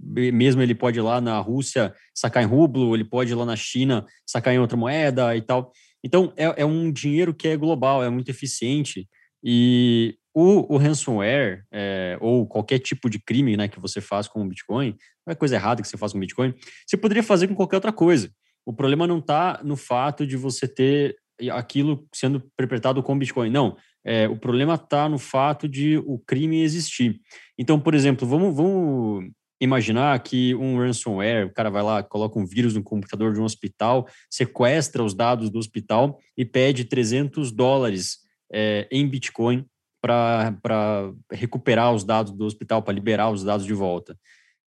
[0.00, 3.56] mesmo ele pode ir lá na Rússia sacar em rublo, ele pode ir lá na
[3.56, 5.72] China sacar em outra moeda e tal.
[6.04, 9.08] Então, é, é um dinheiro que é global, é muito eficiente
[9.42, 14.42] e o, o ransomware é, ou qualquer tipo de crime né, que você faz com
[14.42, 16.54] o Bitcoin, não é coisa errada que você faz com o Bitcoin,
[16.86, 18.30] você poderia fazer com qualquer outra coisa.
[18.64, 21.16] O problema não está no fato de você ter
[21.50, 23.50] aquilo sendo perpetrado com Bitcoin.
[23.50, 27.20] Não, é, o problema está no fato de o crime existir.
[27.58, 29.30] Então, por exemplo, vamos, vamos
[29.62, 33.44] imaginar que um ransomware, o cara vai lá, coloca um vírus no computador de um
[33.44, 38.18] hospital, sequestra os dados do hospital e pede 300 dólares
[38.52, 39.64] é, em Bitcoin
[40.00, 44.18] para recuperar os dados do hospital, para liberar os dados de volta.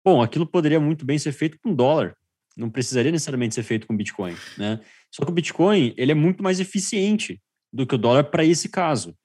[0.03, 2.13] Bom, aquilo poderia muito bem ser feito com dólar,
[2.57, 4.81] não precisaria necessariamente ser feito com Bitcoin, né?
[5.09, 8.67] Só que o Bitcoin, ele é muito mais eficiente do que o dólar para esse
[8.67, 9.15] caso.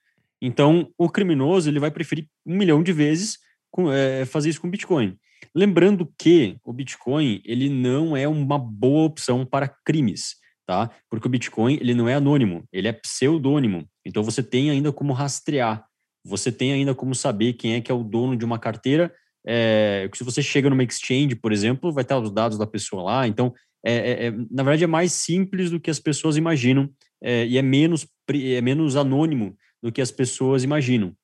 [0.41, 4.71] Então, o criminoso, ele vai preferir um milhão de vezes com, é, fazer isso com
[4.71, 5.19] Bitcoin.
[5.57, 10.91] Lembrando que o Bitcoin, ele não é uma boa opção para crimes, tá?
[11.09, 13.89] Porque o Bitcoin, ele não é anônimo, ele é pseudônimo.
[14.05, 15.87] Então, você tem ainda como rastrear,
[16.23, 19.11] você tem ainda como saber quem é que é o dono de uma carteira.
[19.47, 23.27] É, se você chega numa exchange, por exemplo, vai estar os dados da pessoa lá.
[23.27, 26.91] Então, é, é, na verdade, é mais simples do que as pessoas imaginam
[27.23, 31.17] é, e é menos, é menos anônimo do que as pessoas imaginam.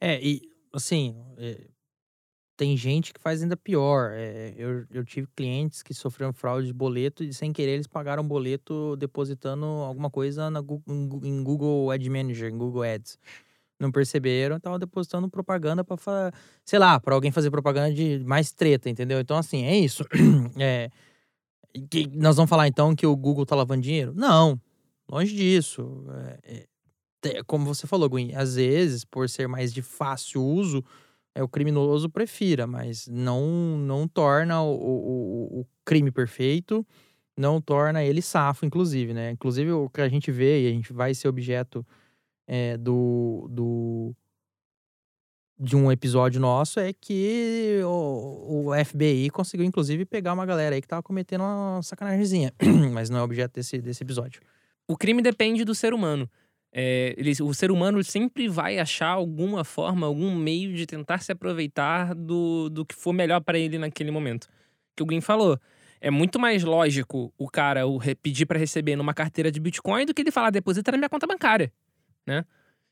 [0.00, 0.40] É, e
[0.72, 1.66] assim, é,
[2.56, 4.12] tem gente que faz ainda pior.
[4.14, 8.26] É, eu, eu tive clientes que sofreram fraude de boleto e sem querer eles pagaram
[8.26, 13.18] boleto depositando alguma coisa na, em Google Ad Manager, em Google Ads.
[13.78, 16.32] Não perceberam, estavam depositando propaganda para,
[16.64, 19.20] sei lá, para alguém fazer propaganda de mais treta, entendeu?
[19.20, 20.04] Então, assim, é isso.
[20.58, 20.90] É,
[21.90, 24.14] que nós vamos falar então que o Google tá lavando dinheiro?
[24.14, 24.58] Não,
[25.06, 26.04] longe disso.
[26.42, 26.66] É,
[27.24, 30.82] é, como você falou, Gwen, às vezes, por ser mais de fácil uso,
[31.36, 36.84] é o criminoso prefira, mas não não torna o, o, o crime perfeito,
[37.36, 39.32] não torna ele safo, inclusive, né?
[39.32, 41.86] Inclusive, o que a gente vê e a gente vai ser objeto
[42.46, 44.14] é, do, do
[45.58, 50.80] de um episódio nosso é que o, o FBI conseguiu, inclusive, pegar uma galera aí
[50.80, 52.52] que tava cometendo uma sacanagemzinha.
[52.92, 54.40] Mas não é objeto desse, desse episódio.
[54.88, 56.30] O crime depende do ser humano.
[56.78, 61.32] É, ele- o ser humano sempre vai achar alguma forma, algum meio de tentar se
[61.32, 64.46] aproveitar do, do que for melhor para ele naquele momento.
[64.94, 65.58] Que o Green falou.
[66.02, 70.12] É muito mais lógico o cara o pedir para receber numa carteira de Bitcoin do
[70.12, 71.72] que ele falar deposita na minha conta bancária,
[72.26, 72.44] né?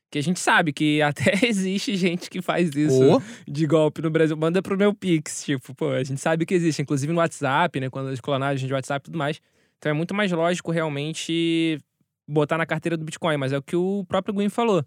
[0.09, 0.99] Que a gente sabe que
[1.37, 4.35] até existe gente que faz isso Ou, de golpe no Brasil.
[4.35, 7.87] Manda pro meu Pix, tipo, pô, a gente sabe que existe, inclusive no WhatsApp, né?
[7.91, 9.39] Quando as clonagens de WhatsApp e tudo mais.
[9.77, 11.77] Então é muito mais lógico realmente
[12.27, 14.83] botar na carteira do Bitcoin, mas é o que o próprio Gwen falou.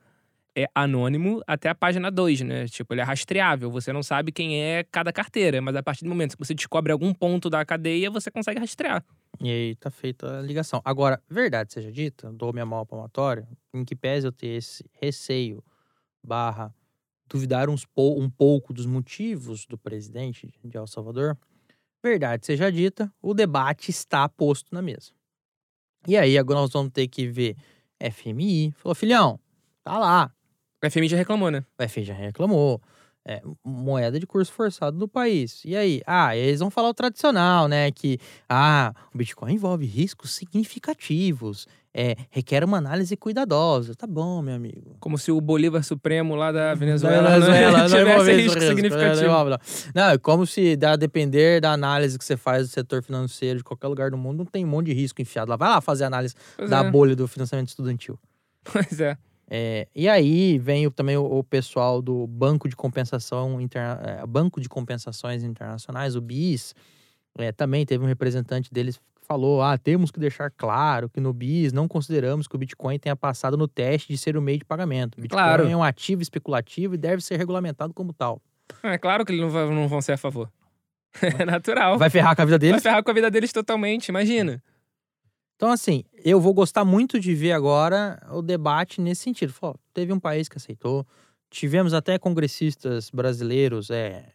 [0.56, 2.66] É anônimo até a página 2, né?
[2.66, 3.70] Tipo, ele é rastreável.
[3.70, 6.90] Você não sabe quem é cada carteira, mas a partir do momento que você descobre
[6.90, 9.04] algum ponto da cadeia, você consegue rastrear.
[9.40, 10.80] E aí tá feita a ligação.
[10.84, 14.84] Agora, verdade seja dita, dou minha mão ao palmatório, em que pese eu ter esse
[15.00, 15.62] receio
[16.24, 16.74] barra
[17.28, 21.36] duvidar uns pou- um pouco dos motivos do presidente de El Salvador,
[22.02, 25.12] verdade seja dita, o debate está posto na mesa.
[26.06, 27.56] E aí agora nós vamos ter que ver
[28.00, 29.40] FMI, falou, filhão,
[29.84, 30.32] tá lá,
[30.82, 31.64] O FMI já reclamou, né?
[31.78, 32.80] o FMI já reclamou,
[33.30, 35.60] É, moeda de curso forçado do país.
[35.62, 36.00] E aí?
[36.06, 37.90] Ah, eles vão falar o tradicional, né?
[37.90, 43.94] Que ah, o Bitcoin envolve riscos significativos, é, requer uma análise cuidadosa.
[43.94, 44.96] Tá bom, meu amigo.
[44.98, 49.58] Como se o Bolívar Supremo lá da Venezuela, Venezuela não não tivesse risco risco, significativo.
[49.94, 53.64] Não, é como se, a depender da análise que você faz do setor financeiro de
[53.64, 55.56] qualquer lugar do mundo, não tem um monte de risco enfiado lá.
[55.56, 56.90] Vai lá fazer análise Pois da é.
[56.90, 58.18] bolha do financiamento estudantil.
[58.72, 59.16] Pois é.
[59.50, 64.26] É, e aí vem o- também o, o pessoal do Banco de Compensação Interna é,
[64.26, 66.74] Banco de Compensações Internacionais, o BIS,
[67.38, 71.32] é, também teve um representante deles que falou: ah, temos que deixar claro que no
[71.32, 74.64] BIS não consideramos que o Bitcoin tenha passado no teste de ser o meio de
[74.66, 75.16] pagamento.
[75.16, 75.66] O Bitcoin Claro.
[75.68, 78.42] é um ativo especulativo e deve ser regulamentado como tal.
[78.82, 80.50] É claro que eles não, vai- não vão ser a favor.
[81.40, 81.96] É natural.
[81.98, 82.82] Vai ferrar com a vida Vai deles?
[82.82, 84.62] ferrar com a vida deles totalmente, imagina.
[85.58, 89.52] Então, assim, eu vou gostar muito de ver agora o debate nesse sentido.
[89.52, 91.04] Falou, teve um país que aceitou,
[91.50, 94.26] tivemos até congressistas brasileiros, é,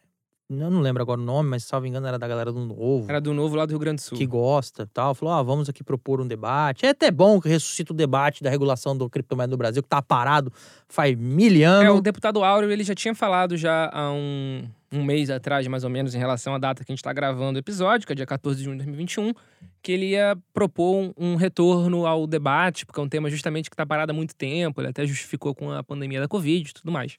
[0.50, 3.22] eu não lembro agora o nome, mas salvo engano era da galera do Novo, Era
[3.22, 4.18] do novo lá do Rio Grande do Sul.
[4.18, 5.14] que gosta e tal.
[5.14, 6.84] Falou, ah, vamos aqui propor um debate.
[6.84, 10.02] É até bom que ressuscita o debate da regulação do criptomoeda no Brasil, que tá
[10.02, 10.52] parado
[10.86, 11.98] faz mil É, anos.
[11.98, 15.90] o deputado Áureo, ele já tinha falado já há um, um mês atrás, mais ou
[15.90, 18.26] menos, em relação à data que a gente está gravando o episódio, que é dia
[18.26, 19.32] 14 de junho de 2021,
[19.82, 23.74] que ele ia propor um, um retorno ao debate, porque é um tema justamente que
[23.74, 26.90] está parado há muito tempo, ele até justificou com a pandemia da Covid e tudo
[26.90, 27.16] mais.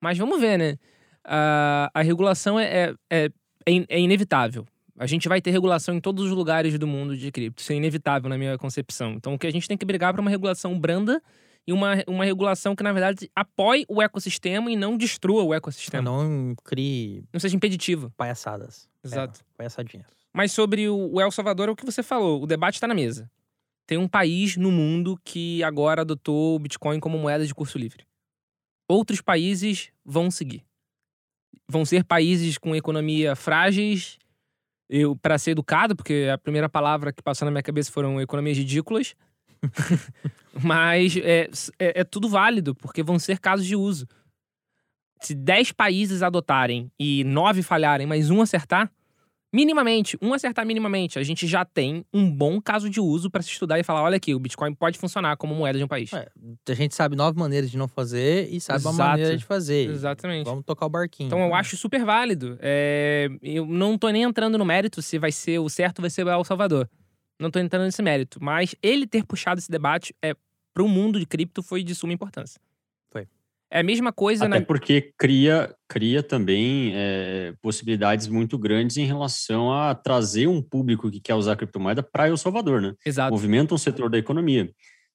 [0.00, 0.76] Mas vamos ver, né?
[1.24, 3.24] A, a regulação é, é, é,
[3.66, 4.66] é é inevitável.
[4.98, 7.62] A gente vai ter regulação em todos os lugares do mundo de cripto.
[7.62, 9.12] Isso é inevitável na minha concepção.
[9.12, 11.22] Então, o que a gente tem que brigar para uma regulação branda
[11.66, 16.02] e uma, uma regulação que, na verdade, apoie o ecossistema e não destrua o ecossistema.
[16.02, 18.10] Não, Não crie seja impeditiva.
[18.16, 18.88] palhaçadas.
[19.04, 19.40] Exato.
[19.40, 20.06] É, palhaçadinhas.
[20.32, 22.42] Mas sobre o, o El Salvador, é o que você falou.
[22.42, 23.30] O debate está na mesa.
[23.86, 28.04] Tem um país no mundo que agora adotou o Bitcoin como moeda de curso livre.
[28.88, 30.64] Outros países vão seguir.
[31.68, 34.18] Vão ser países com economia frágeis.
[34.88, 38.56] Eu, para ser educado, porque a primeira palavra que passou na minha cabeça foram economias
[38.56, 39.14] ridículas.
[40.62, 44.06] Mas é, é, é tudo válido, porque vão ser casos de uso.
[45.20, 48.88] Se 10 países adotarem e 9 falharem, mas um acertar,
[49.52, 53.50] minimamente, um acertar minimamente, a gente já tem um bom caso de uso para se
[53.50, 56.12] estudar e falar: olha aqui, o Bitcoin pode funcionar como moeda de um país.
[56.12, 56.28] É,
[56.68, 59.10] A gente sabe nove maneiras de não fazer e sabe uma Exato.
[59.10, 59.90] maneira de fazer.
[59.90, 60.44] Exatamente.
[60.44, 61.26] Vamos tocar o barquinho.
[61.26, 62.56] Então eu acho super válido.
[62.60, 66.24] É, eu não tô nem entrando no mérito se vai ser o certo vai ser
[66.24, 66.88] o El Salvador.
[67.38, 68.38] Não tô entrando nesse mérito.
[68.42, 70.34] Mas ele ter puxado esse debate é,
[70.74, 72.60] para o mundo de cripto foi de suma importância.
[73.10, 73.26] Foi.
[73.70, 74.64] É a mesma coisa Até na.
[74.64, 81.20] porque cria, cria também é, possibilidades muito grandes em relação a trazer um público que
[81.20, 82.94] quer usar criptomoeda para El Salvador, né?
[83.04, 83.32] Exato.
[83.32, 84.70] Movimenta um setor da economia.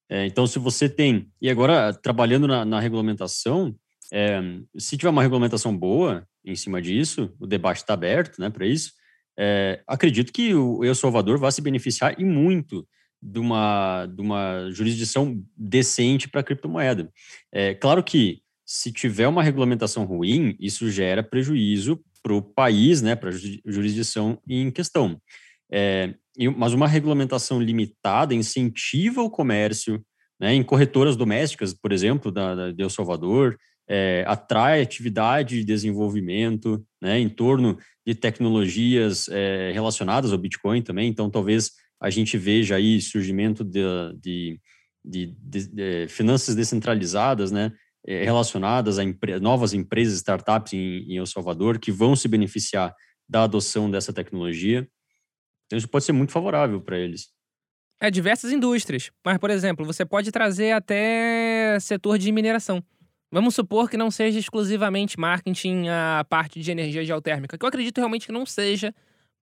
[0.09, 1.29] É, então, se você tem.
[1.41, 3.75] E agora, trabalhando na, na regulamentação,
[4.11, 4.39] é,
[4.77, 8.91] se tiver uma regulamentação boa em cima disso, o debate está aberto né, para isso.
[9.37, 12.87] É, acredito que o El Salvador vai se beneficiar e muito
[13.21, 17.09] de uma, de uma jurisdição decente para criptomoeda.
[17.51, 23.15] É, claro que se tiver uma regulamentação ruim, isso gera prejuízo para o país, né,
[23.15, 23.33] para a
[23.65, 25.19] jurisdição em questão.
[25.71, 26.13] É,
[26.55, 30.03] mas uma regulamentação limitada incentiva o comércio,
[30.39, 33.57] né, em corretoras domésticas, por exemplo, da, da de El Salvador,
[33.89, 41.09] é, atrai atividade de desenvolvimento né, em torno de tecnologias é, relacionadas ao Bitcoin também.
[41.09, 43.81] Então, talvez a gente veja aí surgimento de,
[44.21, 44.59] de,
[45.03, 47.71] de, de- de finanças descentralizadas, né,
[48.05, 52.93] eh, relacionadas a empre- novas empresas, startups em, em El Salvador, que vão se beneficiar
[53.29, 54.85] da adoção dessa tecnologia.
[55.65, 57.29] Então, isso pode ser muito favorável para eles.
[58.01, 59.09] É diversas indústrias.
[59.25, 62.83] Mas, por exemplo, você pode trazer até setor de mineração.
[63.33, 67.97] Vamos supor que não seja exclusivamente marketing a parte de energia geotérmica, que eu acredito
[67.97, 68.93] realmente que não seja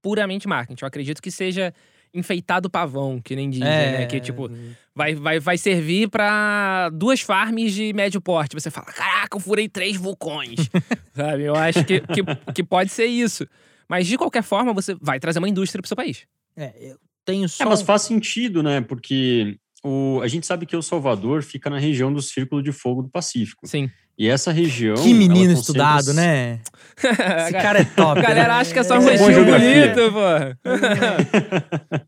[0.01, 0.81] puramente marketing.
[0.81, 1.73] Eu acredito que seja
[2.13, 4.05] enfeitado pavão, que nem dizem, É, né?
[4.05, 4.49] Que, tipo,
[4.95, 8.53] vai, vai, vai servir pra duas farms de médio porte.
[8.53, 10.69] Você fala, caraca, eu furei três vulcões.
[11.13, 11.43] Sabe?
[11.43, 12.23] Eu acho que, que,
[12.53, 13.45] que pode ser isso.
[13.89, 16.25] Mas, de qualquer forma, você vai trazer uma indústria pro seu país.
[16.55, 17.65] É, eu tenho só.
[17.65, 18.79] É, mas faz sentido, né?
[18.79, 23.01] Porque o, a gente sabe que El Salvador fica na região do Círculo de Fogo
[23.03, 23.67] do Pacífico.
[23.67, 23.89] Sim.
[24.17, 24.95] E essa região.
[24.95, 26.59] Que menino estudado, concentra- né?
[27.43, 28.19] Esse cara é top.
[28.19, 28.59] A galera né?
[28.59, 29.95] acha que é só um É, rostinho geografia.
[29.95, 31.99] bonito, pô.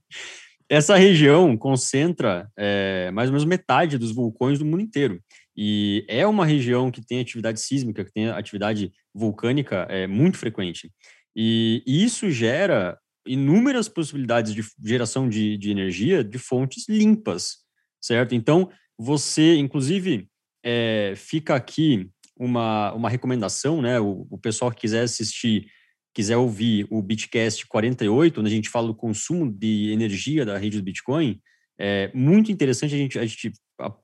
[0.70, 5.20] Essa região concentra é, mais ou menos metade dos vulcões do mundo inteiro.
[5.56, 10.92] E é uma região que tem atividade sísmica, que tem atividade vulcânica é, muito frequente.
[11.36, 17.58] E isso gera inúmeras possibilidades de geração de, de energia de fontes limpas,
[18.04, 18.36] certo?
[18.36, 20.28] Então, você, inclusive,
[20.64, 24.00] é, fica aqui uma, uma recomendação, né?
[24.00, 25.68] O, o pessoal que quiser assistir,
[26.14, 30.78] quiser ouvir o Bitcast 48, onde a gente fala do consumo de energia da rede
[30.78, 31.40] do Bitcoin,
[31.80, 33.52] é muito interessante a gente, a gente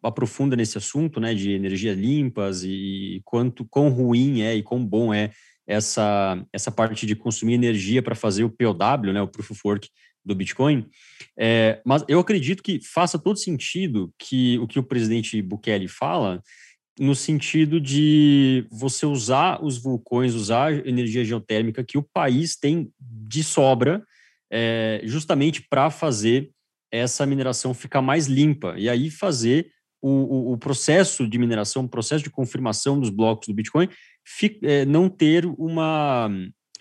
[0.01, 5.13] aprofunda nesse assunto, né, de energias limpas e quanto quão ruim é e quão bom
[5.13, 5.31] é
[5.67, 9.87] essa essa parte de consumir energia para fazer o POW, né, o Proof of Work
[10.23, 10.85] do Bitcoin.
[11.37, 16.41] É, mas eu acredito que faça todo sentido que o que o presidente Bukele fala
[16.99, 23.41] no sentido de você usar os vulcões, usar energia geotérmica que o país tem de
[23.41, 24.03] sobra,
[24.51, 26.51] é, justamente para fazer
[26.91, 31.89] essa mineração ficar mais limpa e aí fazer o, o, o, processo de mineração, o
[31.89, 33.87] processo de confirmação dos blocos do Bitcoin
[34.63, 36.29] é, não ter uma,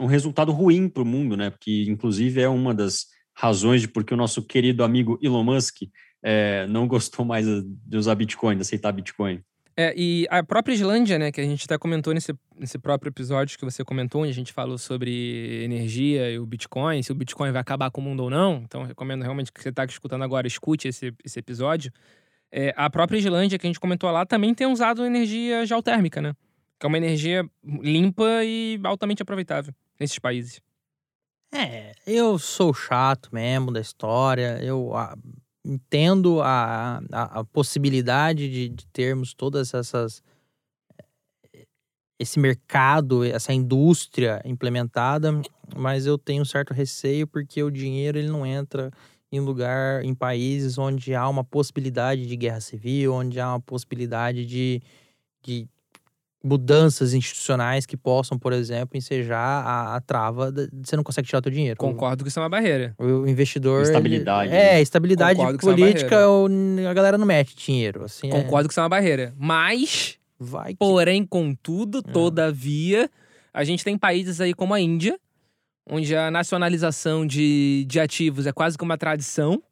[0.01, 1.51] um resultado ruim para o mundo, né?
[1.51, 3.07] Porque, inclusive, é uma das
[3.39, 5.83] razões de porque o nosso querido amigo Elon Musk
[6.21, 9.41] é, não gostou mais de usar Bitcoin, de aceitar Bitcoin.
[9.77, 13.57] É, e a própria Islândia, né, que a gente até comentou nesse, nesse próprio episódio
[13.57, 17.53] que você comentou, onde a gente falou sobre energia e o Bitcoin, se o Bitcoin
[17.53, 18.63] vai acabar com o mundo ou não.
[18.65, 21.93] Então, recomendo realmente que você está escutando agora, escute esse, esse episódio.
[22.51, 26.35] É, a própria Islândia, que a gente comentou lá, também tem usado energia geotérmica, né?
[26.77, 30.61] Que é uma energia limpa e altamente aproveitável nesses países.
[31.53, 34.59] É, eu sou chato mesmo da história.
[34.63, 34.93] Eu
[35.65, 40.23] entendo a, a, a possibilidade de, de, termos todas essas
[41.53, 41.67] eh,
[42.19, 45.31] esse mercado, essa indústria implementada,
[45.77, 48.91] mas eu tenho um certo receio porque o dinheiro ele não entra
[49.31, 54.47] em lugar, em países onde há uma possibilidade de guerra civil, onde há uma possibilidade
[54.47, 54.81] de,
[55.43, 55.69] de
[56.49, 61.41] mudanças institucionais que possam, por exemplo, ensejar a, a trava de, você não consegue tirar
[61.41, 61.77] o teu dinheiro.
[61.77, 62.95] Concordo que isso é uma barreira.
[62.99, 63.83] O investidor...
[63.83, 64.51] Estabilidade.
[64.51, 68.05] Ele, é, estabilidade Concordo política, é a galera não mete dinheiro.
[68.05, 68.31] Assim, é.
[68.31, 68.69] Concordo é...
[68.69, 69.35] que isso é uma barreira.
[69.37, 70.79] Mas, Vai que...
[70.79, 72.13] porém, contudo, é.
[72.13, 73.11] todavia,
[73.53, 75.19] a gente tem países aí como a Índia,
[75.87, 79.63] onde a nacionalização de, de ativos é quase que uma tradição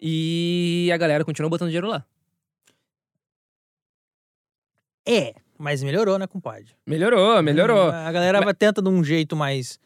[0.00, 2.04] e a galera continua botando dinheiro lá.
[5.06, 6.68] É, mas melhorou, né, compadre?
[6.86, 7.90] Melhorou, melhorou.
[7.90, 8.54] A galera Mas...
[8.58, 9.78] tenta de um jeito mais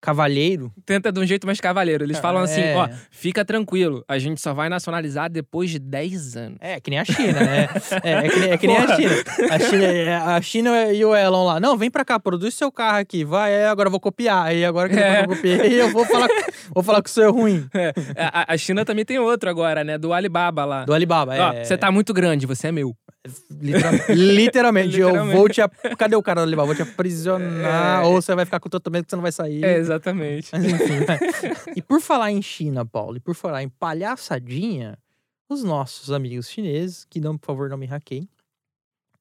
[0.00, 0.72] cavalheiro.
[0.86, 2.02] Tenta de um jeito mais cavalheiro.
[2.02, 2.76] Eles falam assim, é.
[2.76, 6.58] ó, fica tranquilo, a gente só vai nacionalizar depois de 10 anos.
[6.60, 7.68] É, que nem a China, né?
[8.02, 9.14] é, é, que nem, é que nem a China.
[9.50, 9.84] A China.
[9.84, 13.24] É, a China e o Elon lá, não, vem pra cá, produz seu carro aqui,
[13.24, 14.46] vai, é, agora eu vou copiar.
[14.46, 15.20] Aí agora que é.
[15.22, 16.28] eu vou copiar, eu vou falar,
[16.74, 17.68] vou falar que o seu é ruim.
[17.74, 17.92] É.
[18.16, 19.98] A, a, China também tem outro agora, né?
[19.98, 20.84] Do Alibaba lá.
[20.84, 21.64] Do Alibaba, é.
[21.64, 22.96] você tá muito grande, você é meu.
[23.50, 25.60] Literalmente, literalmente, eu vou te.
[25.96, 26.66] Cadê o cara do Alibaba?
[26.66, 28.02] Vou te aprisionar.
[28.02, 28.06] É...
[28.06, 29.64] Ou você vai ficar com tanto medo que você não vai sair.
[29.64, 30.50] É, exatamente.
[30.52, 30.98] Mas enfim.
[31.76, 34.98] e por falar em China, Paulo, e por falar em palhaçadinha,
[35.48, 38.28] os nossos amigos chineses, que não, por favor, não me hackeiem,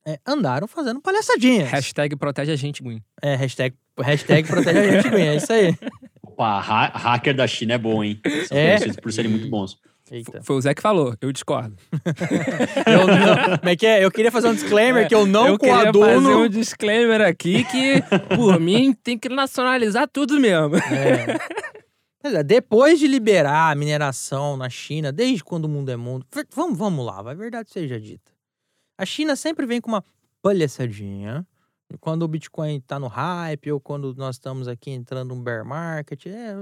[0.05, 1.65] é, andaram fazendo palhaçadinha.
[1.65, 3.03] Hashtag protege a gente, Gwen.
[3.21, 5.27] É, hashtag, hashtag protege a gente, Gwen.
[5.27, 5.75] É isso aí.
[6.23, 8.21] Opa, ha hacker da China é bom, hein?
[8.47, 8.67] São é?
[8.67, 9.77] conhecidos por serem muito bons.
[10.11, 10.41] Eita.
[10.41, 11.75] Foi o Zé que falou, eu discordo.
[12.87, 14.03] eu não, como é que é?
[14.03, 16.05] Eu queria fazer um disclaimer é, que eu não eu coaduno...
[16.05, 18.01] Eu fazer um disclaimer aqui que,
[18.35, 20.75] por mim, tem que nacionalizar tudo mesmo.
[20.77, 21.37] É.
[22.23, 22.43] é.
[22.43, 26.25] Depois de liberar a mineração na China, desde quando o mundo é mundo...
[26.53, 28.31] Vamos, vamos lá, vai verdade seja dita.
[28.97, 30.03] A China sempre vem com uma
[30.41, 31.45] palhaçadinha
[31.99, 36.25] quando o Bitcoin tá no hype ou quando nós estamos aqui entrando no bear market,
[36.25, 36.53] é,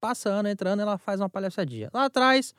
[0.00, 1.90] passa ano entrando, ela faz uma palhaçadinha.
[1.92, 2.54] Lá atrás,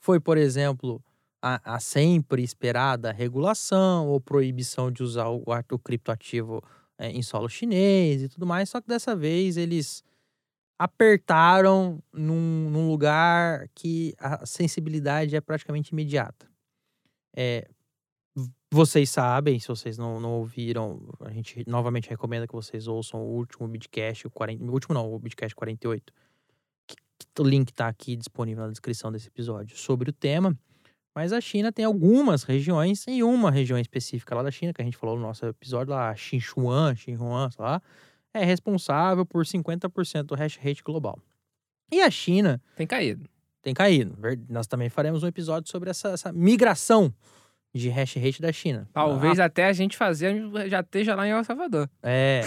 [0.00, 1.02] foi, por exemplo,
[1.42, 6.62] a, a sempre esperada regulação ou proibição de usar o, o criptoativo
[6.98, 10.02] é, em solo chinês e tudo mais, só que dessa vez eles
[10.78, 16.48] apertaram num, num lugar que a sensibilidade é praticamente imediata.
[17.36, 17.68] É,
[18.70, 23.36] vocês sabem, se vocês não, não ouviram, a gente novamente recomenda que vocês ouçam o
[23.36, 26.12] último Bitcast, o, 40, o último não, o Bitcast 48,
[27.38, 30.56] o link está aqui disponível na descrição desse episódio sobre o tema.
[31.14, 34.84] Mas a China tem algumas regiões, e uma região específica lá da China, que a
[34.84, 37.82] gente falou no nosso episódio lá, Xinchuan, Xinhuan, sei lá,
[38.32, 41.18] é responsável por 50% do hash rate global.
[41.90, 42.62] E a China.
[42.76, 43.28] Tem caído.
[43.62, 44.16] Tem caído.
[44.48, 47.12] Nós também faremos um episódio sobre essa, essa migração
[47.74, 48.88] de hash rate da China.
[48.92, 49.44] Talvez ah.
[49.44, 50.34] até a gente fazer
[50.68, 51.88] já esteja lá em El Salvador.
[52.02, 52.42] É.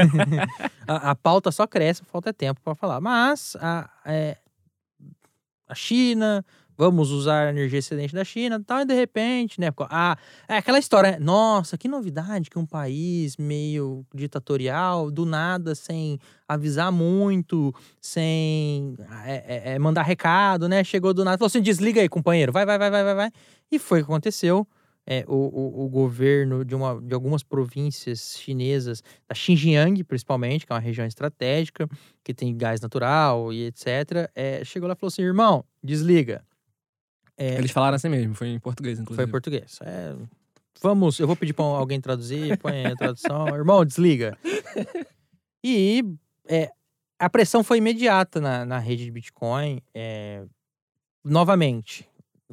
[0.86, 3.00] a, a, pauta só cresce, falta tempo para falar.
[3.00, 4.36] Mas a, é,
[5.66, 6.44] a China,
[6.76, 9.68] vamos usar a energia excedente da China tal, e de repente, né?
[9.88, 10.16] Ah,
[10.48, 11.18] é aquela história, né?
[11.20, 18.94] nossa, que novidade que um país meio ditatorial, do nada, sem avisar muito, sem
[19.24, 20.84] é, é, é mandar recado, né?
[20.84, 23.30] Chegou do nada, falou assim: desliga aí, companheiro, vai, vai, vai, vai, vai, vai.
[23.74, 24.66] E foi o que aconteceu.
[25.06, 30.72] é, o, o, o governo de, uma, de algumas províncias chinesas, da Xinjiang principalmente, que
[30.72, 31.86] é uma região estratégica,
[32.22, 36.44] que tem gás natural e etc., é, chegou lá e falou assim: irmão, desliga.
[37.36, 39.16] É, Eles falaram assim mesmo, foi em português, inclusive.
[39.16, 39.78] foi em português.
[39.82, 40.14] É,
[40.80, 43.48] vamos, eu vou pedir para alguém traduzir, põe a tradução.
[43.54, 44.38] irmão, desliga.
[45.62, 46.04] E
[46.46, 46.70] é,
[47.18, 49.82] a pressão foi imediata na, na rede de Bitcoin.
[49.92, 50.44] é,
[51.24, 52.06] novamente,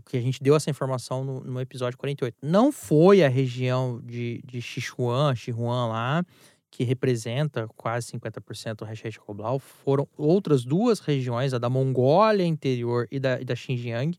[0.05, 2.37] que a gente deu essa informação no, no episódio 48.
[2.41, 6.23] Não foi a região de, de Sichuan, Sichuan lá,
[6.69, 9.59] que representa quase 50% do rate global.
[9.59, 14.17] Foram outras duas regiões, a da Mongólia interior e da, e da Xinjiang.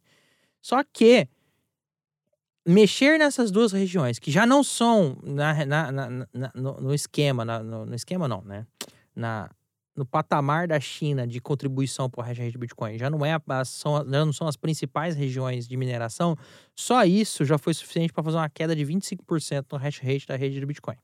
[0.60, 1.26] Só que
[2.66, 7.86] mexer nessas duas regiões, que já não são na, na, na- no, no esquema, no,
[7.86, 8.66] no esquema não, né?
[9.14, 9.50] Na,
[9.96, 13.34] no patamar da China de contribuição para o hash rate do Bitcoin, já não, é
[13.34, 16.36] a- a- são, já não são as principais regiões de mineração,
[16.74, 20.36] só isso já foi suficiente para fazer uma queda de 25% no hash rate da
[20.36, 20.96] rede do Bitcoin.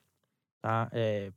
[0.62, 0.88] Tá?
[0.92, 1.30] É,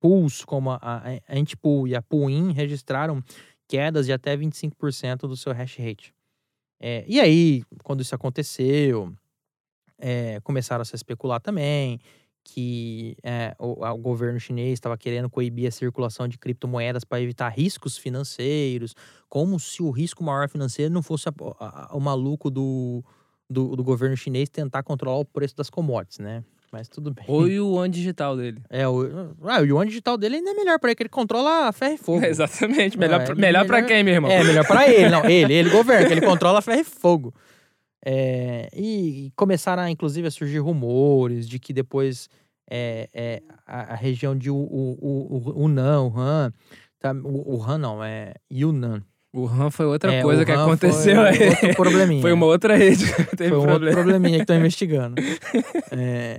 [0.00, 3.22] pools como a, a a Antpool e a Poolin registraram
[3.68, 6.14] quedas de até 25% do seu hash rate.
[6.80, 9.14] É, e aí, quando isso aconteceu,
[9.98, 11.98] é, começaram a se especular também
[12.46, 17.48] que é, o, o governo chinês estava querendo coibir a circulação de criptomoedas para evitar
[17.48, 18.94] riscos financeiros,
[19.28, 23.02] como se o risco maior financeiro não fosse a- a- o maluco do,
[23.48, 26.44] do, do governo chinês tentar controlar o preço das commodities, né?
[26.70, 27.24] Mas tudo bem.
[27.28, 28.60] Ou o yuan digital dele.
[28.68, 31.72] É, o, ah, o yuan digital dele ainda é melhor para ele, que ele controla
[31.72, 32.22] ferro e fogo.
[32.26, 32.98] Exatamente.
[32.98, 34.28] Melhor, É, pra- melhor melhor- quem, meu irmão?
[34.30, 35.24] É, melhor pra ele, não.
[35.24, 37.32] Ele, ele governa, que ele controla ferro e fogo.
[38.04, 42.28] É, e começaram, a, inclusive, a surgir rumores de que depois
[42.70, 46.52] é, é, a, a região de Hunan, Wuhan,
[46.98, 49.02] tá, o Wuhan não, é Yunnan.
[49.32, 51.48] O RAM foi outra É, coisa que aconteceu foi aí.
[51.48, 52.22] Outro probleminha.
[52.22, 53.96] Foi uma outra rede que teve Foi um outro problema.
[53.96, 55.16] probleminha que estão investigando.
[55.90, 56.38] É,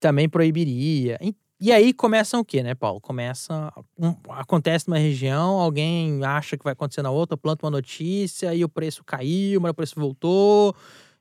[0.00, 1.18] também proibiria.
[1.64, 3.00] E, aí começam o quê, né, Paulo?
[3.00, 3.72] Começa.
[3.96, 8.64] um- acontece numa região, alguém acha que vai acontecer na outra, planta uma notícia e
[8.64, 10.74] o preço caiu, mas o preço voltou.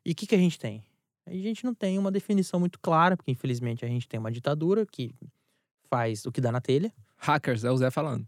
[0.03, 0.83] E o que, que a gente tem?
[1.27, 4.83] A gente não tem uma definição muito clara, porque infelizmente a gente tem uma ditadura
[4.83, 5.13] que
[5.91, 8.27] faz o que dá na telha Hackers, é o Zé falando.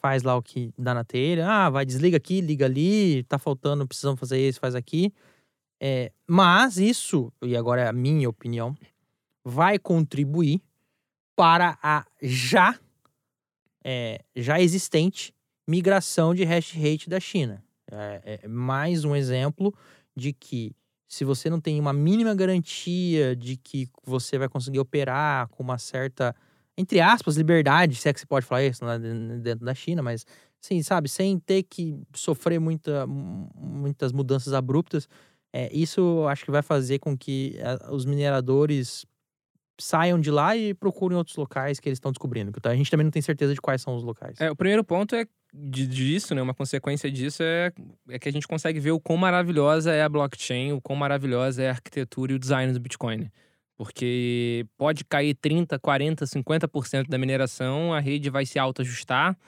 [0.00, 1.48] faz lá o que dá na telha.
[1.50, 5.12] Ah, vai, desliga aqui, liga ali, tá faltando, precisamos fazer isso, faz aqui.
[5.82, 8.76] É, mas isso, e agora é a minha opinião,
[9.44, 10.62] vai contribuir
[11.38, 12.76] para a já,
[13.84, 15.32] é, já existente
[15.66, 17.62] migração de hash rate da China.
[17.90, 19.72] É, é mais um exemplo
[20.16, 20.74] de que
[21.08, 25.78] se você não tem uma mínima garantia de que você vai conseguir operar com uma
[25.78, 26.34] certa
[26.76, 28.96] entre aspas, liberdade, se é que se pode falar isso né,
[29.42, 30.24] dentro da China, mas
[30.60, 35.08] sim, sabe, sem ter que sofrer muita, mu- muitas mudanças abruptas,
[35.52, 39.04] é, isso acho que vai fazer com que eh, os mineradores
[39.80, 42.52] saiam de lá e procurem outros locais que eles estão descobrindo.
[42.64, 44.40] A gente também não tem certeza de quais são os locais.
[44.40, 45.24] É, o primeiro ponto é
[45.54, 46.42] de- disso, né?
[46.42, 47.72] Uma consequência disso é,
[48.08, 51.62] é que a gente consegue ver o quão maravilhosa é a blockchain, o quão maravilhosa
[51.62, 53.30] é a arquitetura e o design do Bitcoin.
[53.76, 59.38] Porque pode cair 30, 40, 50% da mineração, a rede vai se autoajustar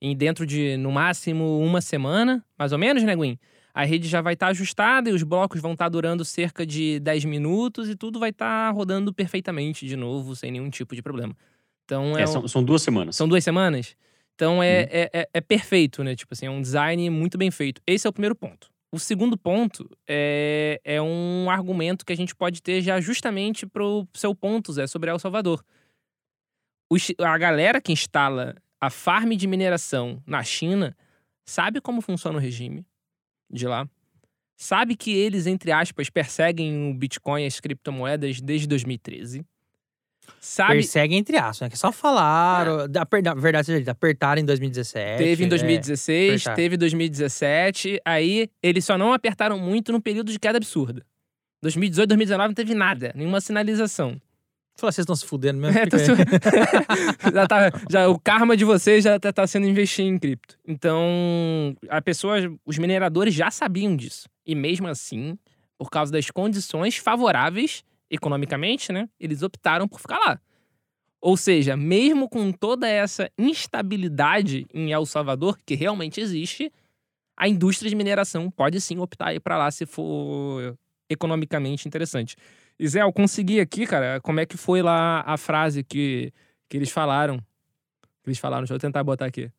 [0.00, 3.38] em dentro de, no máximo, uma semana, mais ou menos, né, Gwen?
[3.74, 7.24] A rede já vai estar ajustada e os blocos vão estar durando cerca de 10
[7.24, 11.36] minutos e tudo vai estar rodando perfeitamente de novo, sem nenhum tipo de problema.
[11.84, 13.16] Então é, É, são, são duas semanas.
[13.16, 13.96] são duas semanas?
[14.36, 16.14] Então é, é, é, é perfeito, né?
[16.14, 17.80] Tipo assim, é um design muito bem feito.
[17.86, 18.70] Esse é o primeiro ponto.
[18.92, 24.06] O segundo ponto é, é um argumento que a gente pode ter já justamente pro
[24.14, 25.64] seu ponto, Zé, sobre El Salvador.
[26.90, 30.96] Os- a galera que instala a farm de mineração na China
[31.44, 32.86] sabe como funciona o regime
[33.50, 33.88] de lá.
[34.56, 39.44] Sabe que eles, entre aspas, perseguem o Bitcoin e as criptomoedas desde 2013.
[40.40, 41.70] Sabe, Persegue entre aspas, né?
[41.70, 45.22] Que só falaram, da, per- na verdade seja apertaram em 2017.
[45.22, 45.50] Teve em é.
[45.50, 46.54] 2016, apertar.
[46.54, 48.00] teve em 2017.
[48.04, 51.04] Aí eles só não apertaram muito no período de queda absurda.
[51.62, 54.20] 2018, 2019 não teve nada, nenhuma sinalização.
[54.76, 55.78] Fala, vocês estão se fudendo mesmo?
[55.78, 56.06] É, tá se-
[57.32, 60.58] já tá- já- o karma de vocês já tá, tá sendo investir em cripto.
[60.66, 64.28] Então, a pessoa, os mineradores já sabiam disso.
[64.44, 65.38] E mesmo assim,
[65.78, 70.40] por causa das condições favoráveis economicamente, né, eles optaram por ficar lá.
[71.20, 76.70] Ou seja, mesmo com toda essa instabilidade em El Salvador, que realmente existe,
[77.36, 80.76] a indústria de mineração pode sim optar ir para lá se for
[81.08, 82.36] economicamente interessante.
[82.78, 86.32] E Zé, eu consegui aqui, cara, como é que foi lá a frase que,
[86.68, 87.38] que eles falaram.
[88.26, 89.50] Eles falaram, deixa eu tentar botar aqui.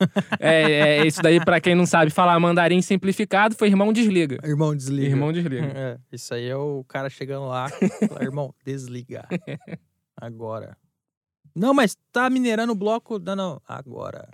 [0.40, 4.38] é, é, isso daí, para quem não sabe falar mandarim simplificado, foi irmão desliga.
[4.44, 5.08] Irmão desliga.
[5.08, 5.66] Irmão desliga.
[5.76, 7.68] É, isso aí é o cara chegando lá,
[8.08, 9.26] fala, irmão, desliga.
[10.16, 10.76] Agora.
[11.54, 13.18] Não, mas tá minerando o bloco.
[13.18, 13.62] Não, não.
[13.66, 14.28] Agora.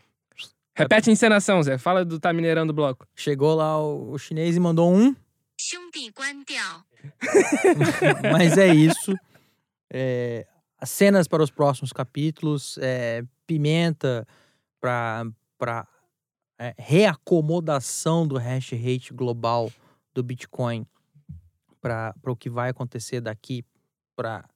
[0.75, 1.79] Repete a encenação, Zé.
[1.79, 3.07] Fala do tá minerando o bloco.
[3.15, 5.15] Chegou lá o, o chinês e mandou um.
[5.62, 6.86] 兄弟关掉。
[8.32, 9.16] mas é isso.
[9.92, 10.46] É,
[10.80, 14.28] as cenas para os próximos capítulos, é, pimenta
[14.80, 15.26] para
[15.58, 15.88] para
[16.60, 19.72] é, reacomodação do hash rate global
[20.14, 20.86] do Bitcoin
[21.82, 23.64] para o que vai acontecer daqui
[24.16, 24.48] para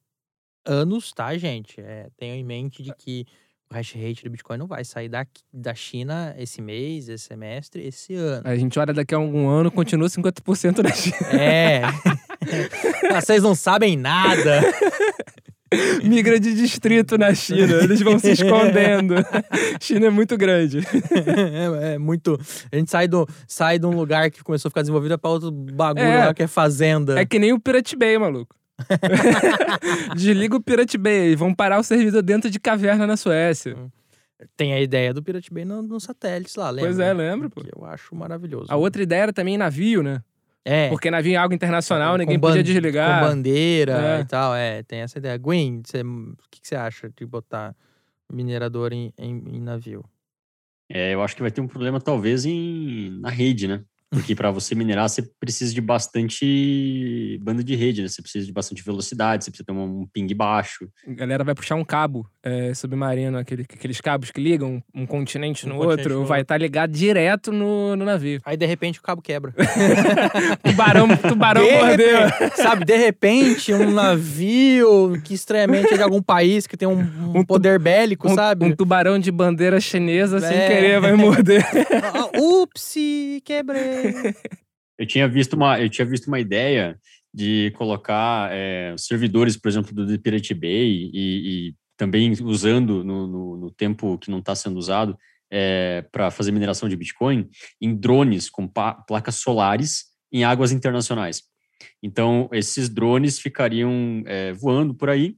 [0.65, 1.79] anos, tá, gente?
[1.79, 3.25] É, tenham em mente de que
[3.70, 7.86] o hash rate do Bitcoin não vai sair daqui, da China esse mês, esse semestre,
[7.86, 8.42] esse ano.
[8.44, 11.16] A gente olha daqui a algum ano, continua 50% da China.
[11.40, 11.82] É.
[13.12, 14.60] Ah, Vocês não sabem nada.
[16.04, 17.82] Migra de distrito na China.
[17.82, 19.14] Eles vão se escondendo.
[19.80, 20.78] China é muito grande.
[20.78, 22.38] É, é muito.
[22.70, 25.50] A gente sai, do, sai de um lugar que começou a ficar desenvolvido para outro
[25.50, 26.26] bagulho É.
[26.26, 27.18] lá que é fazenda.
[27.20, 28.54] É que nem o Pirate Bay, maluco.
[30.14, 31.34] Desliga o Pirate Bay.
[31.36, 33.76] Vão parar o servidor dentro de caverna na Suécia.
[34.56, 36.90] Tem a ideia do Pirate Bay no- nos satélites lá, lembra?
[36.90, 37.62] Pois é, lembro, pô.
[37.62, 38.66] Que eu acho maravilhoso.
[38.70, 40.22] A outra ideia era também navio, né?
[40.64, 43.20] é, Porque navio é algo internacional, com ninguém podia desligar.
[43.22, 44.20] Com bandeira É.
[44.20, 44.82] e tal, é.
[44.82, 45.38] Tem essa ideia.
[45.38, 47.74] Gwen, o que, que você acha de botar
[48.30, 50.04] minerador em, em- em navio?
[50.88, 53.82] É, eu acho que vai ter um problema talvez em, na rede, né?
[54.10, 58.08] Porque para você minerar, você precisa de bastante banda de rede, né?
[58.08, 60.88] Você precisa de bastante velocidade, você precisa ter um, ping baixo.
[61.06, 65.66] A galera vai puxar um cabo é, submarino, aquele- aqueles cabos que ligam um continente
[65.66, 68.40] Um no continente outro, no vai estar ligado direto no, no navio.
[68.44, 69.52] Aí, de repente, o cabo quebra.
[70.62, 72.26] Tubarão, tubarão De mordeu.
[72.26, 77.00] repente, sabe, de repente, um navio que estranhamente é de algum país que tem um,
[77.00, 78.64] um Um poder bélico, Um, sabe?
[78.64, 80.68] um tubarão de bandeira chinesa sem É.
[80.68, 81.64] querer vai morder.
[82.16, 83.95] Ah, Upsi, quebrei.
[84.98, 86.98] Eu tinha visto uma, eu tinha visto uma ideia
[87.32, 93.70] de colocar é, servidores, por exemplo, do Bay e, e também usando no, no- no
[93.70, 95.16] tempo que não está sendo usado
[96.10, 97.48] para fazer mineração de Bitcoin
[97.80, 101.42] em drones com placas solares em águas internacionais.
[102.02, 105.36] Então, esses drones ficariam é, voando por aí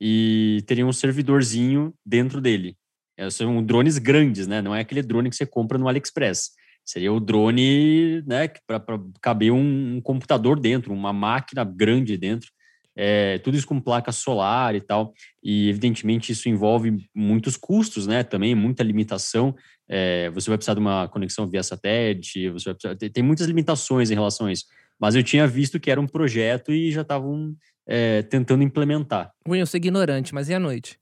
[0.00, 2.76] e teriam um servidorzinho dentro dele.
[3.16, 4.62] É, são drones grandes, né?
[4.62, 6.50] Não é aquele drone que você compra no AliExpress.
[6.84, 8.82] Seria o drone, né, para
[9.20, 12.50] caber um, um computador dentro, uma máquina grande dentro.
[12.94, 15.14] É, tudo isso com placa solar e tal.
[15.42, 18.22] E, evidentemente, isso envolve muitos custos, né?
[18.22, 19.54] Também, muita limitação.
[19.88, 23.46] É, você vai precisar de uma conexão via satélite, você vai precisar, tem, tem muitas
[23.46, 24.66] limitações em relação a isso.
[25.00, 27.54] Mas eu tinha visto que era um projeto e já estavam
[27.88, 29.32] é, tentando implementar.
[29.48, 30.98] Ruim, eu sou ignorante, mas e à noite?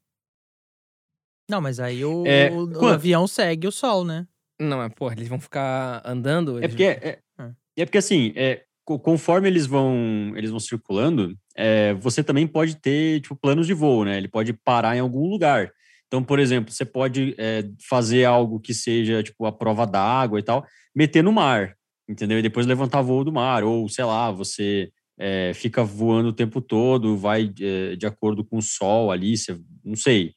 [1.49, 4.27] Não, mas aí o, É, o quando- avião segue o sol, né?
[4.61, 6.63] Não, mas, porra, eles vão ficar andando?
[6.63, 7.51] É porque, é, Ah.
[7.77, 12.77] é porque assim, é, co- conforme eles vão, eles vão circulando, é, você também pode
[12.77, 14.19] ter tipo, planos de voo, né?
[14.19, 15.71] Ele pode parar em algum lugar.
[16.07, 20.43] Então, por exemplo, você pode é, fazer algo que seja tipo a prova d'água e
[20.43, 21.75] tal, meter no mar,
[22.09, 22.39] entendeu?
[22.39, 26.61] E depois levantar voo do mar, ou sei lá, você é, fica voando o tempo
[26.61, 30.33] todo, vai é, de acordo com o sol ali, você, não sei.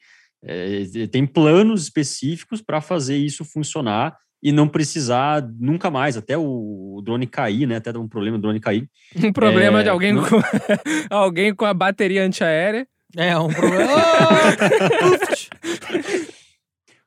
[0.46, 7.02] É, tem planos específicos para fazer isso funcionar e não precisar nunca mais, até o,
[7.04, 7.78] drone cair, né?
[7.78, 8.90] Até dar um problema o drone cair.
[9.16, 10.36] Um problema É, de alguém não- com,
[11.10, 12.86] alguém com a bateria antiaérea.
[13.16, 13.92] É, um problema.
[13.96, 14.54] Ah!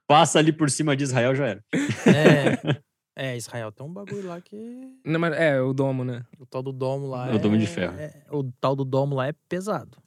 [0.06, 1.64] Passa ali por cima de Israel, já era.
[2.06, 3.30] é.
[3.32, 4.56] é, Israel tem um bagulho lá que.
[5.04, 6.24] Não, mas é, o domo, né?
[6.38, 7.28] O tal do domo lá.
[7.30, 7.98] É o domo de ferro.
[7.98, 9.98] é- o tal do domo lá é pesado.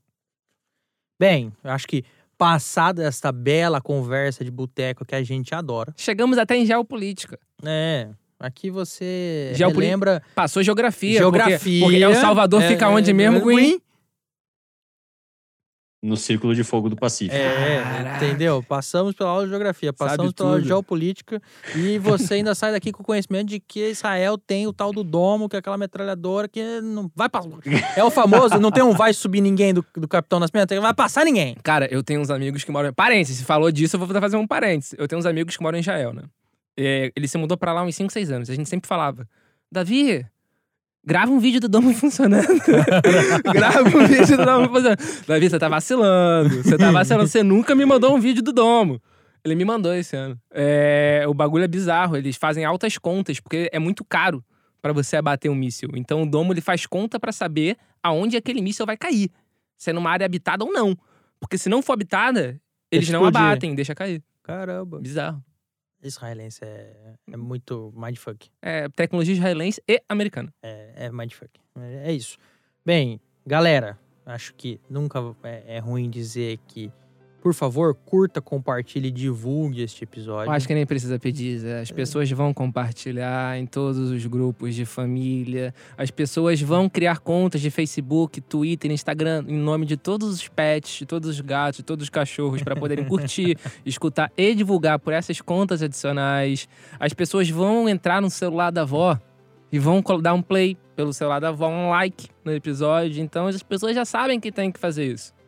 [1.19, 2.05] Bem, eu acho que
[2.39, 7.37] passada esta bela conversa de boteco que a gente adora, Chegamos até em geopolítica.
[7.63, 8.07] é.
[8.41, 11.17] Aqui você Geopoli- lembra Passou geografia.
[11.19, 11.57] geografia.
[11.59, 13.81] Porque, porque El Salvador é, fica onde é, mesmo, é, Gui?
[16.01, 17.35] No Círculo de Fogo do Pacífico.
[17.35, 18.25] É, Caraca.
[18.25, 18.63] entendeu?
[18.63, 21.41] Passamos pela aula de geografia, passamos Sabe pela aula de geopolítica
[21.75, 25.03] e você ainda sai daqui com o conhecimento de que Israel tem o tal do
[25.03, 27.49] domo, que é aquela metralhadora que não vai passar.
[27.97, 30.93] É o famoso, não tem um vai subir ninguém do, do Capitão Nascimento, não vai
[30.93, 31.57] passar ninguém.
[31.63, 32.93] Cara, eu tenho uns amigos que moram.
[32.93, 34.95] Parênteses, se falou disso, eu vou fazer um parênteses.
[34.97, 36.23] Eu tenho uns amigos que moram em Israel, né?
[36.77, 38.49] É, ele se mudou pra lá uns 5, 6 anos.
[38.49, 39.27] A gente sempre falava:
[39.69, 40.25] Davi,
[41.05, 42.47] grava um vídeo do domo funcionando.
[43.53, 44.97] grava um vídeo do domo funcionando.
[45.27, 46.63] Davi, você tá vacilando.
[46.63, 47.27] Você tá vacilando.
[47.27, 49.01] Você nunca me mandou um vídeo do domo.
[49.43, 50.37] Ele me mandou esse ano.
[50.51, 52.17] É, o bagulho é bizarro.
[52.17, 54.43] Eles fazem altas contas, porque é muito caro
[54.81, 55.89] pra você abater um míssil.
[55.95, 59.29] Então o domo ele faz conta pra saber aonde aquele míssil vai cair.
[59.77, 60.97] Se é numa área habitada ou não.
[61.39, 62.59] Porque se não for habitada,
[62.91, 63.41] eles não Explodir.
[63.41, 64.21] abatem, deixa cair.
[64.43, 64.99] Caramba.
[64.99, 65.41] Bizarro.
[66.01, 68.49] Israelense é, é muito mindfuck.
[68.61, 70.53] É tecnologia israelense e americana.
[70.61, 71.51] É, é mindfuck.
[71.77, 72.37] É, é isso.
[72.85, 76.91] Bem, galera, acho que nunca é, é ruim dizer que,
[77.41, 80.49] por favor, curta, compartilhe e divulgue este episódio.
[80.49, 81.59] Eu acho que nem precisa pedir.
[81.59, 81.81] Zé.
[81.81, 85.73] As pessoas vão compartilhar em todos os grupos de família.
[85.97, 90.99] As pessoas vão criar contas de Facebook, Twitter, Instagram, em nome de todos os pets,
[90.99, 95.13] de todos os gatos, de todos os cachorros, para poderem curtir, escutar e divulgar por
[95.13, 96.67] essas contas adicionais.
[96.99, 99.17] As pessoas vão entrar no celular da avó
[99.71, 103.21] e vão dar um play pelo celular da avó, um like no episódio.
[103.21, 105.38] Então as pessoas já sabem que tem que fazer isso.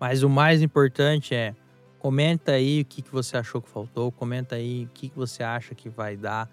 [0.00, 1.54] Mas o mais importante é
[1.98, 5.42] comenta aí o que, que você achou que faltou, comenta aí o que, que você
[5.42, 6.48] acha que vai dar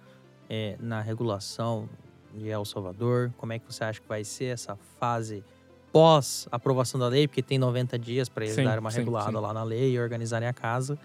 [0.49, 1.87] é, na regulação
[2.35, 5.43] de El Salvador, como é que você acha que vai ser essa fase
[5.91, 9.31] pós aprovação da lei, porque tem 90 dias para eles Sim, darem uma sim, regulada
[9.31, 9.37] sim.
[9.37, 10.99] lá na lei e organizarem a casa.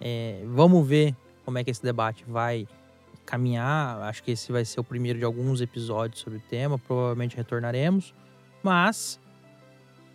[0.00, 1.14] É, vamos ver
[1.44, 2.66] como é que esse debate vai
[3.24, 4.02] caminhar.
[4.02, 8.12] Acho que esse vai ser o primeiro de alguns episódios sobre o tema, provavelmente retornaremos.
[8.62, 9.20] Mas,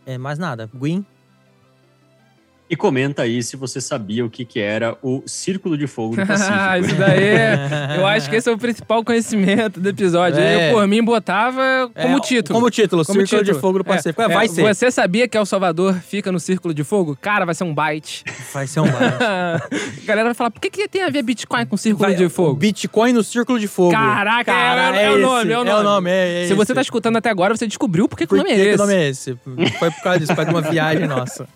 [0.06, 0.70] é, mais nada.
[0.74, 1.06] Gwyn,
[2.70, 6.22] E comenta aí se você sabia o que, que era o Círculo de Fogo do
[6.28, 6.86] Pacífico.
[6.86, 10.40] Isso daí, é- eu acho que esse é o principal conhecimento do episódio.
[10.40, 10.70] É.
[10.70, 12.60] Eu, por mim, botava como É, título.
[12.60, 13.60] Como título, Como Círculo de título.
[13.62, 14.22] Fogo do É, Pacífico.
[14.22, 14.62] É, é, vai ser.
[14.62, 17.18] Você sabia que El Salvador fica no círculo de fogo?
[17.20, 18.24] Cara, vai ser um byte.
[18.54, 18.96] Vai ser um byte.
[20.04, 22.30] a galera vai falar, por que, que tem a ver Bitcoin com círculo Vai- de
[22.30, 22.54] fogo?
[22.54, 23.92] Bitcoin no Círculo de Fogo.
[23.94, 25.70] Caraca, Cara, é, é o nome, é o nome.
[25.72, 28.26] É o nome, é, é Se você tá escutando até agora, você descobriu por que,
[28.26, 28.76] que Por o nome que é que esse.
[28.76, 29.36] o nome é esse?
[29.80, 31.48] Foi por causa disso, por causa de uma viagem nossa.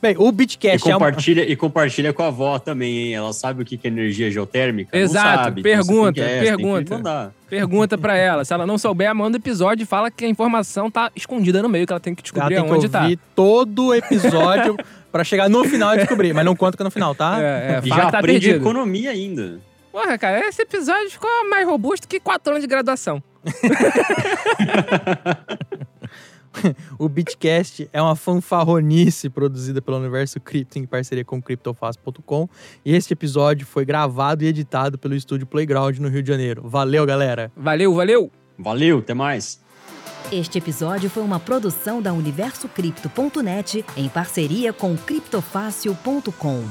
[0.00, 1.06] Bem, o E Bitcast é uma...
[1.06, 3.14] compartilha, e compartilha com a avó também, hein?
[3.14, 4.96] Ela sabe o que, que é energia geotérmica?
[4.96, 5.60] Não Exato, sabe.
[5.60, 7.34] Então pergunta, que- é, que pergunta.
[7.50, 8.44] Pergunta pra ela.
[8.44, 11.68] Se ela não souber, manda o episódio e fala que a informação tá escondida no
[11.68, 13.02] meio, que ela tem que Ela descobrir tem que aonde tá.
[13.02, 14.76] ouvir todo o episódio
[15.10, 16.32] pra chegar no final e descobrir.
[16.32, 17.38] Mas não conta que é no final, tá?
[17.42, 18.62] É, é, E já que tá aprende perdido.
[18.62, 19.58] economia ainda.
[19.90, 23.20] Porra, cara, esse episódio ficou mais robusto que quatro anos de graduação.
[26.98, 32.48] O Bitcast é uma fanfarronice produzida pelo Universo Cripto em parceria com criptofácil.com.
[32.84, 36.62] E este episódio foi gravado e editado pelo estúdio Playground no Rio de Janeiro.
[36.64, 37.52] Valeu, galera!
[37.56, 38.30] Valeu, valeu!
[38.58, 39.60] Valeu, até mais.
[40.32, 46.64] Este episódio foi uma produção da UniversoCripto.net em parceria com criptofácil.com.